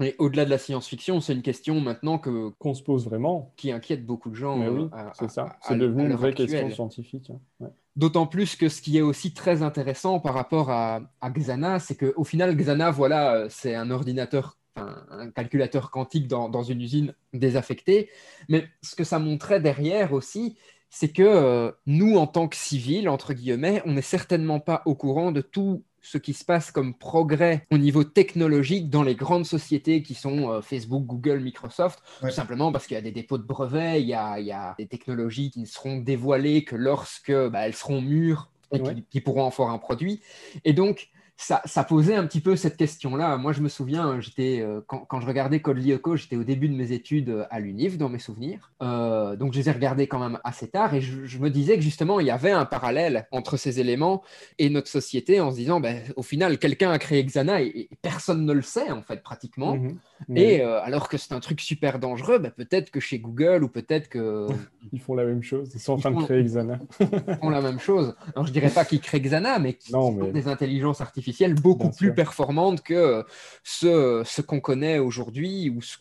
[0.00, 3.72] Et au-delà de la science-fiction, c'est une question maintenant que qu'on se pose vraiment, qui
[3.72, 4.56] inquiète beaucoup de gens.
[4.56, 5.56] Mais oui, euh, c'est ça.
[5.62, 7.32] C'est devenu une vraie question scientifique.
[7.60, 7.70] Hein.
[7.96, 11.96] D'autant plus que ce qui est aussi très intéressant par rapport à, à Xana, c'est
[11.96, 17.14] qu'au final, Xana, voilà, euh, c'est un ordinateur un, calculateur quantique dans, dans, une usine
[17.32, 18.10] désaffectée.
[18.48, 20.56] Mais ce que ça montrait derrière aussi,
[20.90, 24.94] c'est que euh, nous, en tant que civils, entre guillemets, on n'est certainement pas au
[24.94, 29.44] courant de tout ce qui se passe comme progrès au niveau technologique dans les grandes
[29.44, 33.36] sociétés qui sont euh, Facebook, Google, Microsoft, tout simplement parce qu'il y a des dépôts
[33.36, 37.74] de brevets, il y a, des technologies qui ne seront dévoilées que lorsque bah, elles
[37.74, 40.20] seront mûres et qui, qui, pourront en faire un produit.
[40.64, 41.08] Et donc,
[41.40, 43.36] ça, posait un petit peu cette question-là.
[43.36, 46.74] Moi, je me souviens, j'étais euh, quand, je regardais Code Lyoko, j'étais au début de
[46.74, 48.72] mes études euh, à l'UNIF, dans mes souvenirs.
[48.82, 51.82] Euh, donc, je les ai regardés quand même assez tard et je, me disais que
[51.82, 54.24] justement, il y avait un parallèle entre ces éléments
[54.58, 58.44] et notre société en se disant, ben, au final, quelqu'un a créé Xana et, personne
[58.44, 59.76] ne le sait, en fait, pratiquement.
[59.76, 60.36] Mhm.
[60.36, 64.08] Et alors que c'est un truc super dangereux, ben, peut-être que chez Google ou peut-être
[64.08, 64.48] que.
[64.92, 66.78] Ils font la même chose, ils sont en train de créer Xana.
[66.98, 68.14] ils font la même chose.
[68.34, 72.14] Alors, je dirais pas qu'ils créent Xana, mais qu'ils ont des intelligences artificielles beaucoup plus
[72.14, 73.24] performante que
[73.62, 75.98] ce, ce qu'on connaît aujourd'hui ou ce,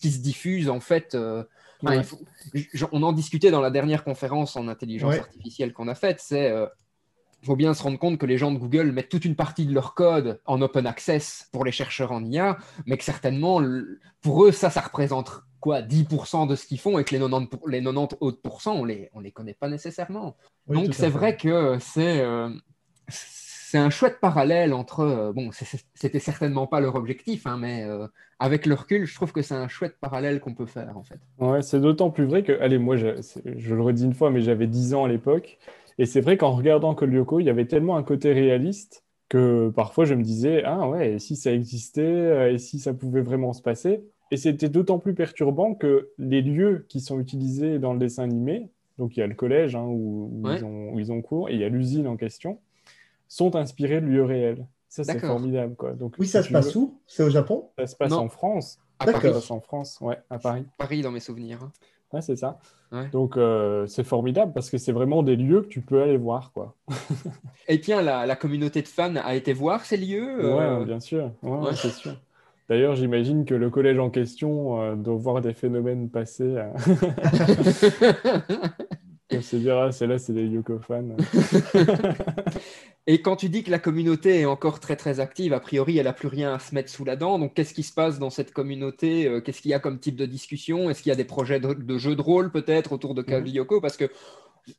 [0.00, 1.14] qui se diffuse en fait.
[1.14, 1.44] Euh,
[2.92, 6.20] on en discutait dans la dernière conférence en intelligence artificielle qu'on a faite.
[6.20, 6.66] C'est euh,
[7.46, 9.72] faut bien se rendre compte que les gens de Google mettent toute une partie de
[9.72, 13.62] leur code en open access pour les chercheurs en IA, mais que certainement,
[14.20, 17.58] pour eux, ça, ça représente quoi 10% de ce qu'ils font et que les 90,
[17.68, 20.36] les 90 autres pourcents, on les, on les connaît pas nécessairement.
[20.66, 22.20] Donc, c'est vrai que c'est.
[22.20, 22.50] Euh,
[23.76, 25.00] c'est un chouette parallèle entre.
[25.00, 25.50] Euh, bon,
[25.94, 28.06] c'était certainement pas leur objectif, hein, mais euh,
[28.38, 31.20] avec le recul, je trouve que c'est un chouette parallèle qu'on peut faire, en fait.
[31.38, 33.08] Ouais, c'est d'autant plus vrai que, allez, moi, je,
[33.44, 35.58] le redis une fois, mais j'avais 10 ans à l'époque.
[35.98, 40.04] Et c'est vrai qu'en regardant Kolyoko, il y avait tellement un côté réaliste que parfois
[40.04, 43.52] je me disais, ah ouais, et si ça existait, euh, et si ça pouvait vraiment
[43.52, 44.04] se passer?
[44.30, 48.70] Et c'était d'autant plus perturbant que les lieux qui sont utilisés dans le dessin animé,
[48.98, 51.54] donc il y a le collège hein, où, ils ont, où, ils ont, cours, et
[51.54, 52.58] il y a l'usine en question
[53.28, 54.66] sont inspirés de lieux réels.
[54.88, 55.74] Ça, c'est formidable.
[55.74, 55.92] Quoi.
[55.92, 56.98] Donc, oui, ça se passe où?
[57.06, 57.68] C'est au Japon?
[57.78, 58.78] Ça se passe en France.
[58.98, 59.30] À Paris.
[59.50, 60.64] en France, ouais, à Paris.
[60.78, 61.68] Paris dans mes souvenirs.
[62.12, 62.58] Ouais, c'est ça.
[63.12, 66.52] Donc, euh, c'est formidable parce que c'est vraiment des lieux que tu peux aller voir.
[66.52, 66.74] Quoi.
[67.68, 70.78] Et tiens, la, communauté de fans a été voir ces lieux euh...
[70.80, 71.32] Ouais, bien sûr.
[71.42, 72.14] Ouais, c'est sûr.
[72.68, 76.56] D'ailleurs, j'imagine que le collège en question euh, doit voir des phénomènes passer.
[76.56, 76.72] Euh.
[79.32, 81.02] On se dira, c'est là, c'est des Yoko fans.
[83.08, 86.06] Et quand tu dis que la communauté est encore très très active, a priori, elle
[86.06, 87.38] n'a plus rien à se mettre sous la dent.
[87.38, 90.16] Donc, qu'est-ce qui se passe dans cette communauté euh, Qu'est-ce qu'il y a comme type
[90.16, 90.90] de discussion?
[90.90, 93.80] Est-ce qu'il y a des projets de, jeux de rôle peut-être autour de Yoko?
[93.80, 94.10] Parce que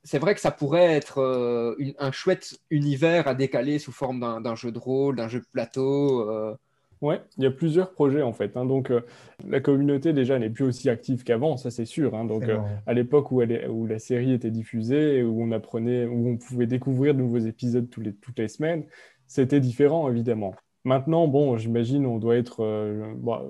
[0.04, 4.56] c'est vrai que ça pourrait être euh, un chouette univers à décaler sous forme d'un
[4.56, 6.30] jeu de rôle, d'un jeu de plateau.
[6.30, 6.56] Euh,
[7.02, 8.58] Ouais, il y a plusieurs projets en fait.
[8.58, 8.66] Hein.
[8.66, 9.02] Donc euh,
[9.48, 12.16] la communauté déjà n'est plus aussi active qu'avant, ça c'est sûr.
[12.16, 12.26] Hein.
[12.26, 12.58] Donc euh,
[12.88, 17.14] à l'époque où, où, la série était diffusée, où on apprenait, où on pouvait découvrir
[17.14, 18.86] de nouveaux épisodes les, toutes les semaines,
[19.28, 20.56] c'était différent évidemment.
[20.86, 23.46] Maintenant, bon, j'imagine on doit être euh, bah,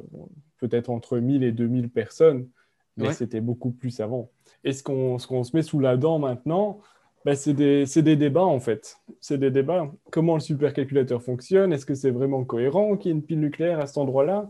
[0.60, 2.50] peut-être entre 1000 et 2000 personnes,
[2.98, 4.32] mais c'était beaucoup plus avant.
[4.64, 6.80] Et ce qu'on se met sous la dent maintenant,
[7.26, 8.98] bah, c'est des, des, débats en fait.
[9.20, 9.92] C'est des débats.
[10.12, 11.74] Comment le supercalculateur fonctionne?
[11.74, 14.50] Est-ce que c'est vraiment cohérent qu'il y ait une pile nucléaire à cet endroit-là?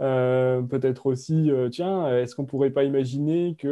[0.00, 3.68] Euh, Peut-être aussi, euh, tiens, est-ce qu'on ne pourrait pas imaginer que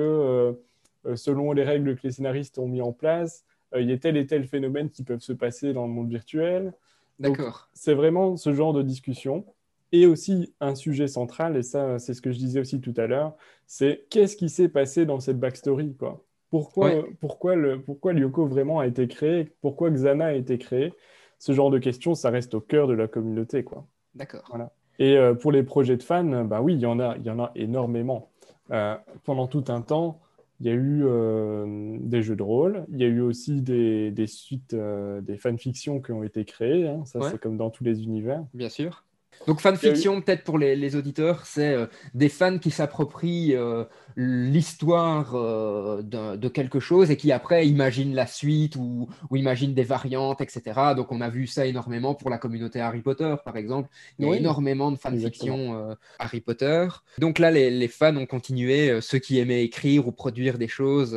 [1.06, 3.44] euh, selon les règles que les scénaristes ont mis en place,
[3.76, 6.72] il y ait tel et tel phénomène qui peuvent se passer dans le monde virtuel?
[7.18, 7.68] D'accord.
[7.74, 9.44] C'est vraiment ce genre de discussion.
[9.92, 13.06] Et aussi un sujet central, et ça c'est ce que je disais aussi tout à
[13.06, 16.23] l'heure, c'est qu'est-ce qui s'est passé dans cette backstory quoi?
[16.54, 20.92] Pourquoi, pourquoi, le, pourquoi Lyoko vraiment a été créé Pourquoi Xana a été créé
[21.40, 23.64] Ce genre de questions, ça reste au cœur de la communauté.
[23.64, 23.88] quoi.
[24.14, 24.44] D'accord.
[24.50, 24.70] Voilà.
[25.00, 27.30] Et euh, pour les projets de fans, bah oui, il y en a, il y
[27.30, 28.30] en a énormément.
[28.70, 30.20] Euh, pendant tout un temps,
[30.60, 34.12] il y a eu euh, des jeux de rôle, il y a eu aussi des,
[34.12, 36.86] des suites, des fanfictions qui ont été créées.
[36.86, 37.04] Hein.
[37.04, 38.44] Ça, c'est comme dans tous les univers.
[38.54, 39.04] Bien sûr.
[39.46, 43.84] Donc fanfiction, peut-être pour les, auditeurs, c'est euh, des fans qui s'approprient euh,
[44.16, 50.40] l'histoire euh, de, quelque chose et qui après imaginent la suite ou, imaginent des variantes,
[50.40, 50.62] etc.
[50.96, 53.88] Donc on a vu ça énormément pour la communauté Harry Potter, par exemple.
[54.18, 56.86] Il y a énormément de fanfiction Harry Potter.
[57.18, 61.16] Donc là, les, fans ont continué, ceux qui aimaient écrire ou produire des choses,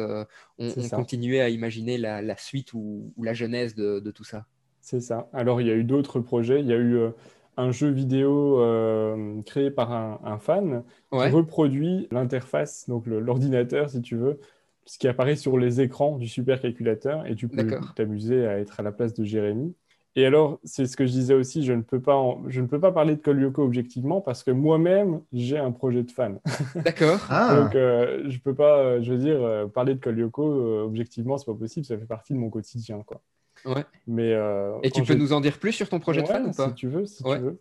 [0.58, 4.46] ont, continué à imaginer la, suite ou, la genèse de, de tout ça.
[4.82, 5.28] C'est ça.
[5.34, 6.62] Alors il y a eu d'autres projets.
[6.62, 7.12] Il y a eu
[7.58, 14.16] un jeu vidéo euh, créé par un, fan qui reproduit l'interface, donc l'ordinateur, si tu
[14.16, 14.40] veux,
[14.86, 18.84] ce qui apparaît sur les écrans du supercalculateur, et tu peux t'amuser à être à
[18.84, 19.76] la place de Jérémy.
[20.16, 22.80] Et alors, c'est ce que je disais aussi, je ne peux pas, je ne peux
[22.80, 26.40] pas parler de Kolyoko objectivement parce que moi-même, j'ai un projet de fan.
[26.76, 27.20] D'accord.
[27.30, 27.56] Ah.
[27.56, 30.44] Donc, euh, je ne peux pas, euh, je veux dire, parler de Kolyoko
[30.84, 33.22] objectivement, c'est pas possible, ça fait partie de mon quotidien, quoi.
[33.66, 33.86] Ouais.
[34.06, 36.52] Mais, euh, Et tu peux nous en dire plus sur ton projet de fan ou
[36.52, 37.60] pas Si tu veux, si tu veux.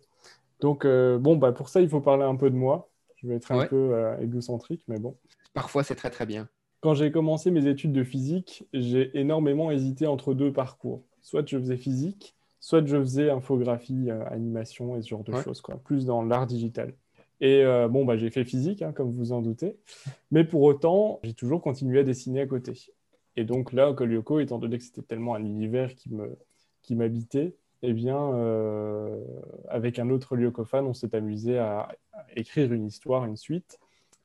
[0.59, 2.89] Donc, euh, bon, bah, pour ça, il faut parler un peu de moi.
[3.17, 5.15] Je vais être un peu euh, égocentrique, mais bon.
[5.53, 6.47] Parfois, c'est très très bien.
[6.81, 11.03] Quand j'ai commencé mes études de physique, j'ai énormément hésité entre deux parcours.
[11.21, 15.77] Soit je faisais physique, soit je faisais infographie, animation et ce genre de choses, quoi.
[15.83, 16.93] plus dans l'art digital.
[17.41, 19.77] Et bon, bah, j'ai fait physique, hein, comme vous en doutez.
[20.29, 22.73] Mais pour autant, j'ai toujours continué à dessiner à côté.
[23.37, 26.37] Et donc là, Kolyoko, étant donné que c'était tellement un univers qui me
[26.81, 29.17] qui m'habitait, eh bien, euh,
[29.67, 31.89] avec un autre Lyoko-fan, on s'est amusé à,
[32.35, 33.77] écrire une histoire, une suite,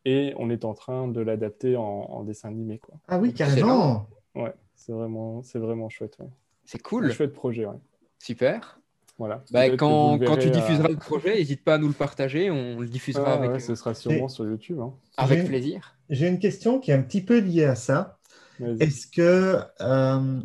[0.05, 2.79] et on est en train de l'adapter en, dessin animé.
[2.79, 2.95] Quoi.
[3.09, 6.19] Ah oui, carrément Ouais, c'est vraiment, c'est vraiment chouette.
[6.65, 7.07] C'est cool.
[7.07, 7.77] Un chouette projet, ouais.
[8.19, 8.81] Super.
[9.19, 9.45] Voilà.
[9.51, 12.89] Bah, quand, quand, tu diffuseras le projet, n'hésite pas à nous le partager, on le
[12.89, 13.61] diffusera ah, avec.
[13.61, 14.81] ce sera sûrement sur YouTube.
[14.81, 14.95] Hein.
[15.17, 15.97] Avec plaisir.
[16.09, 18.19] J'ai une question qui est un petit peu liée à ça.
[18.61, 20.41] Est-ce que, euh,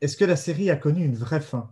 [0.00, 1.70] est que la série a connu une vraie fin?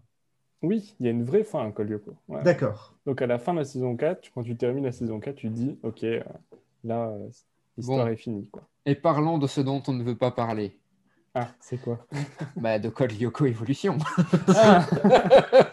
[0.62, 2.14] Oui, il y a une vraie fin à Kolyoko.
[2.44, 2.94] D'accord.
[3.06, 5.48] Donc à la fin de la saison 4, quand tu termines la saison 4, tu
[5.48, 6.20] dis, OK, euh,
[6.84, 7.28] là, euh,
[7.76, 8.48] l'histoire est finie.
[8.50, 8.62] Quoi.
[8.84, 10.76] Et parlons de ce dont on ne veut pas parler.
[11.34, 11.98] Ah, c'est quoi?
[12.56, 13.98] Bah, De Code Lyoko Evolution.
[14.48, 14.86] Ah.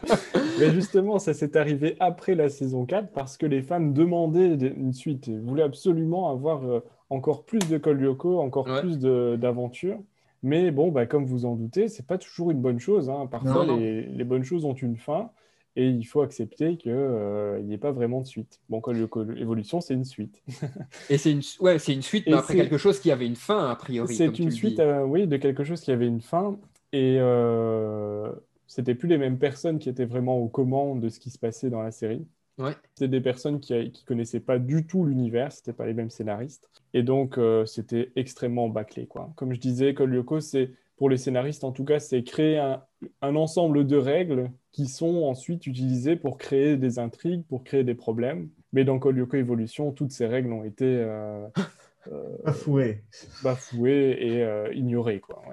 [0.60, 4.94] Mais justement, ça s'est arrivé après la saison 4 parce que les fans demandaient une
[4.94, 5.28] suite.
[5.28, 10.00] Ils voulaient absolument avoir encore plus de Code Lyoko, encore plus d'aventures.
[10.42, 13.10] Mais bon, bah, comme vous en doutez, c'est pas toujours une bonne chose.
[13.10, 13.28] Hein.
[13.32, 15.32] Parfois, Les, bonnes choses ont une fin
[15.76, 18.60] et il faut accepter qu'il euh, n'y ait pas vraiment de suite.
[18.70, 20.44] Bon, l'évolution, c'est une suite.
[21.10, 23.76] et c'est une, ouais, une suite, mais après quelque chose qui avait une fin, a
[23.76, 24.16] priori.
[24.16, 26.58] C'est une suite, euh, oui, de quelque chose qui avait une fin.
[26.92, 28.32] Et euh,
[28.68, 31.70] c'était plus les mêmes personnes qui étaient vraiment aux commandes de ce qui se passait
[31.70, 32.26] dans la série.
[32.58, 32.74] Ouais.
[32.94, 36.70] C'était des personnes qui ne connaissaient pas du tout l'univers, c'était pas les mêmes scénaristes.
[36.94, 39.08] Et donc, euh, c'était extrêmement bâclé.
[39.08, 39.32] Quoi.
[39.36, 43.88] Comme je disais, Kolyoko, c'est, pour les scénaristes en tout cas, c'est créer un, ensemble
[43.88, 48.50] de règles qui sont ensuite utilisées pour créer des intrigues, pour créer des problèmes.
[48.72, 51.48] Mais dans Kolyoko Evolution, toutes ces règles ont été euh,
[52.12, 53.04] euh bafouées.
[53.44, 55.20] bafouées et euh, ignorées.
[55.20, 55.44] Quoi,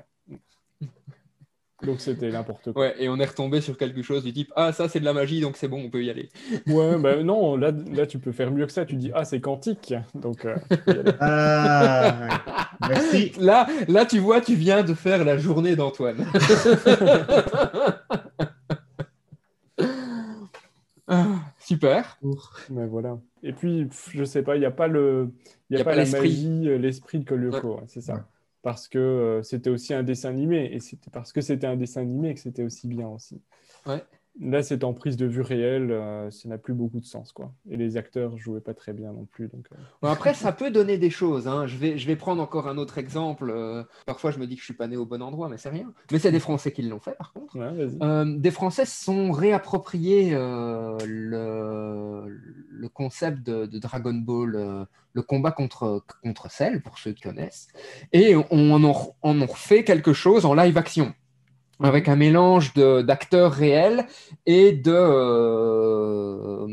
[1.83, 2.83] donc c'était n'importe quoi.
[2.83, 5.12] Ouais, et on est retombé sur quelque chose du type Ah, ça c'est de la
[5.12, 6.29] magie, donc c'est bon, on peut y aller.
[6.66, 8.85] Ouais, ben non, là, là tu peux faire mieux que ça.
[8.85, 9.95] Tu dis Ah, c'est quantique.
[10.14, 10.45] Donc.
[10.45, 10.57] Euh,
[11.21, 12.29] ah,
[12.88, 13.33] merci.
[13.38, 16.27] Là, là, tu vois, tu viens de faire la journée d'Antoine.
[21.12, 21.27] Ah,
[21.59, 22.21] super.
[22.71, 23.19] Mais voilà.
[23.43, 25.33] Et puis, je sais pas, il n'y a pas, le...
[25.69, 28.25] y a, pas, la magie, euh, l'esprit de Kolyoko, c'est ça
[28.62, 32.03] parce que euh, c'était aussi un dessin animé, et c'était parce que c'était un dessin
[32.03, 33.40] animé que c'était aussi bien aussi.
[34.38, 37.33] Là, c'est en prise de vue réelle, euh, ça n'a plus beaucoup de sens.
[37.33, 37.53] quoi.
[37.69, 39.49] Et les acteurs jouaient pas très bien non plus.
[39.49, 40.09] Donc, euh.
[40.09, 41.49] après, ça peut donner des choses.
[41.49, 41.66] Hein.
[41.66, 43.53] Je, vais, je vais prendre encore un autre exemple.
[44.07, 45.93] parfois, je me dis que je suis pas né au bon endroit, mais c'est rien.
[46.12, 47.57] Mais c'est des Français qui l'ont fait, par contre.
[48.39, 50.97] des Français sont réappropriés le,
[52.70, 57.68] le, concept de, Dragon Ball, le combat contre, contre Cell, pour ceux qui connaissent.
[58.12, 61.14] Et on en, on en refait quelque chose en live action
[61.83, 64.07] avec un mélange d'acteurs réels
[64.47, 66.66] et de, euh,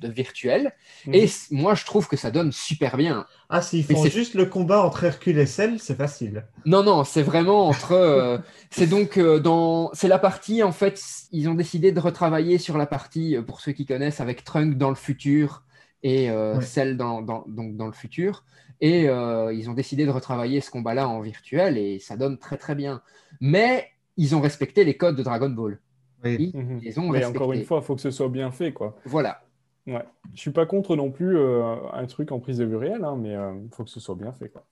[0.00, 0.72] de virtuels.
[1.06, 1.14] Mhm.
[1.14, 3.26] Et moi, je trouve que ça donne super bien.
[3.48, 6.46] Ah, s'ils font juste le combat entre Hercule et Cell, c'est facile.
[6.66, 7.92] Non, non, c'est vraiment entre.
[7.92, 8.38] Euh,
[8.70, 9.90] c'est donc euh, dans.
[9.92, 11.02] C'est la partie, en fait,
[11.32, 14.90] ils ont décidé de retravailler sur la partie, pour ceux qui connaissent, avec Trunk dans
[14.90, 15.62] le futur
[16.02, 16.28] et
[16.60, 18.44] celle dans, donc dans le futur.
[18.82, 22.74] Et ils ont décidé de retravailler ce combat-là en virtuel et ça donne très très
[22.74, 23.00] bien.
[23.40, 25.80] Mais ils ont respecté les codes de Dragon Ball.
[26.24, 26.52] Oui.
[26.54, 26.80] Mhm.
[26.82, 28.72] Ils ont Mais encore une fois, il faut que ce soit bien fait.
[28.72, 28.96] quoi.
[29.04, 29.42] Voilà.
[29.86, 30.04] Ouais.
[30.32, 33.32] Je suis pas contre non plus un truc en prise de vue réelle, hein, mais
[33.32, 34.48] il faut que ce soit bien fait.
[34.48, 34.64] Quoi.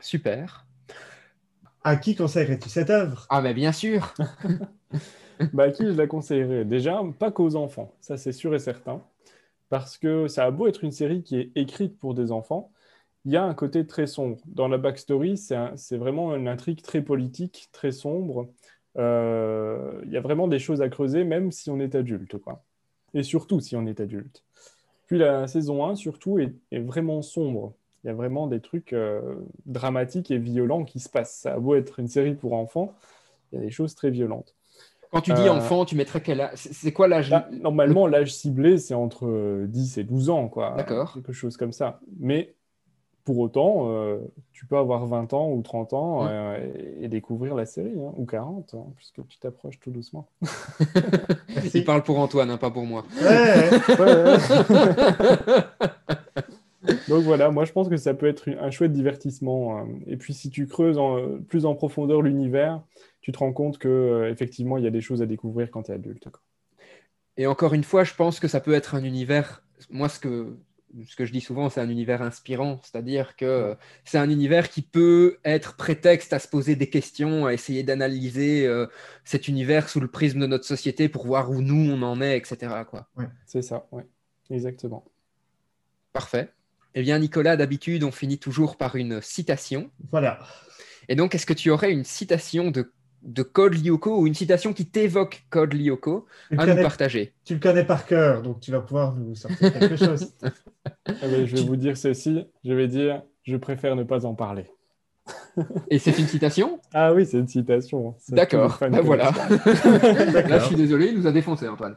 [0.00, 0.66] Super.
[1.84, 3.26] À qui conseillerais-tu cette œuvre?
[3.30, 4.14] Ah, mais bien sûr
[5.52, 6.64] bah, À qui je la conseillerais?
[6.64, 9.02] Déjà, pas qu'aux enfants, ça c'est sûr et certain.
[9.68, 12.72] Parce que ça a beau être une série qui est écrite pour des enfants,
[13.24, 14.38] il y a un côté très sombre.
[14.46, 18.48] Dans la backstory, c'est vraiment une intrigue très politique, très sombre.
[18.98, 22.38] Euh, il y a vraiment des choses à creuser, même si on est adulte.
[22.38, 22.62] Quoi.
[23.14, 24.44] Et surtout si on est adulte.
[25.06, 27.74] Puis la saison 1, surtout, est vraiment sombre
[28.04, 29.20] il y a vraiment des trucs euh,
[29.66, 31.34] dramatiques et violents qui se passent.
[31.34, 32.94] Ça a beau être une série pour enfants,
[33.52, 34.54] il y a des choses très violentes.
[35.10, 36.52] Quand tu dis euh, enfant, tu mettrais quel âge?
[36.54, 37.34] C'est quoi l'âge?
[37.50, 40.74] Normalement, l'âge ciblé, c'est entre 10 euh, et 12 ans, quoi.
[40.76, 41.14] D'accord.
[41.14, 42.00] Quelque chose comme ça.
[42.18, 42.54] Mais
[43.28, 43.90] pour autant,
[44.54, 46.28] tu peux avoir 20 ans ou 30 ans mmh.
[47.02, 50.30] et, découvrir la série, hein, ou 40, hein, puisque tu t'approches tout doucement.
[51.74, 53.04] Il parle pour Antoine, hein, pas pour moi.
[53.20, 53.28] ouais,
[53.98, 54.38] ouais.
[57.08, 59.80] Donc voilà, moi je pense que ça peut être un chouette divertissement.
[59.80, 59.84] Euh.
[60.06, 60.98] Et puis si tu creuses
[61.48, 62.80] plus en profondeur l'univers,
[63.20, 65.82] tu te rends compte que euh, effectivement il y a des choses à découvrir quand
[65.82, 66.28] tu es adulte.
[67.36, 69.62] Et encore une fois, je pense que ça peut être un univers.
[69.90, 70.56] Moi, ce que
[71.06, 74.82] ce que je dis souvent, c'est un univers inspirant, c'est-à-dire que c'est un univers qui
[74.82, 78.86] peut être prétexte à se poser des questions, à essayer d'analyser euh,
[79.24, 82.36] cet univers sous le prisme de notre société pour voir où nous on en est,
[82.36, 82.74] etc.
[82.88, 83.08] Quoi.
[83.46, 84.06] c'est ça, ouais.
[84.50, 85.04] exactement.
[86.12, 86.52] Parfait.
[86.94, 89.90] Eh bien, Nicolas, d'habitude, on finit toujours par une citation.
[90.10, 90.40] Voilà.
[91.08, 92.92] Et donc, est-ce que tu aurais une citation de,
[93.28, 96.26] de Code Lyoko ou une citation qui t'évoque Code Lyoko
[96.56, 99.96] à nous partager Tu le connais par cœur, donc tu vas pouvoir nous sortir quelque
[100.04, 100.32] chose.
[101.06, 102.46] Ah ben, je vais vous dire ceci.
[102.64, 104.64] Je vais dire, je préfère ne pas en parler.
[105.90, 106.80] Et c'est une citation?
[106.94, 108.14] Ah oui, c'est une citation.
[108.30, 109.30] D'accord, ben voilà.
[110.48, 111.96] Là, je suis désolé, il nous a défoncé, Antoine.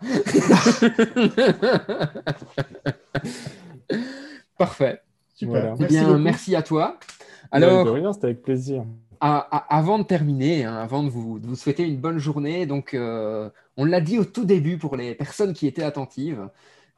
[4.58, 5.02] Parfait.
[5.34, 5.76] Super.
[5.80, 7.00] Eh bien, merci à toi.
[7.52, 8.84] Alors, de rien, c'était avec plaisir.
[9.22, 13.86] Avant de terminer, hein, avant de vous, vous, souhaiter une bonne journée, donc euh, on
[13.86, 16.50] l'a dit au tout début pour les personnes qui étaient attentives,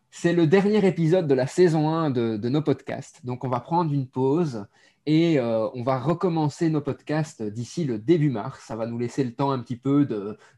[0.09, 3.25] c'est le dernier épisode de la saison 1 de, nos podcasts.
[3.25, 4.65] Donc on va prendre une pause
[5.05, 8.63] et euh, on va recommencer nos podcasts d'ici le début mars.
[8.65, 10.07] Ça va nous laisser le temps un petit peu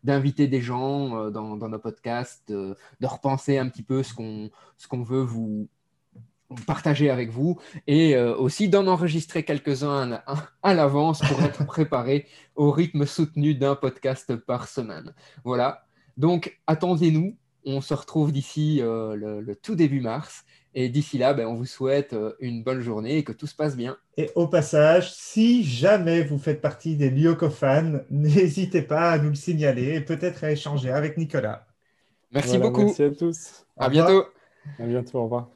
[0.03, 5.23] d'inviter des gens euh, dans, nos podcasts, de, repenser un petit peu ce qu'on veut
[5.23, 5.67] vous,
[6.61, 10.21] partager avec vous et euh, aussi d'en enregistrer quelques-uns
[10.63, 15.13] à, l'avance pour être préparé au rythme soutenu d'un podcast par semaine.
[15.43, 15.85] Voilà,
[16.17, 17.35] donc attendez-nous,
[17.65, 20.45] on se retrouve d'ici euh, le, tout début mars.
[20.77, 23.55] Et d'ici là, ben, on vous souhaite euh, une bonne journée et que tout se
[23.55, 23.95] passe bien.
[24.17, 29.29] Et au passage, si jamais vous faites partie des Lyoko fans, n'hésitez pas à nous
[29.29, 31.65] le signaler et peut-être à échanger avec Nicolas.
[32.31, 32.83] Merci beaucoup.
[32.83, 33.65] Merci à tous.
[33.77, 34.25] À bientôt.
[34.77, 35.19] À bientôt.
[35.19, 35.54] Au revoir.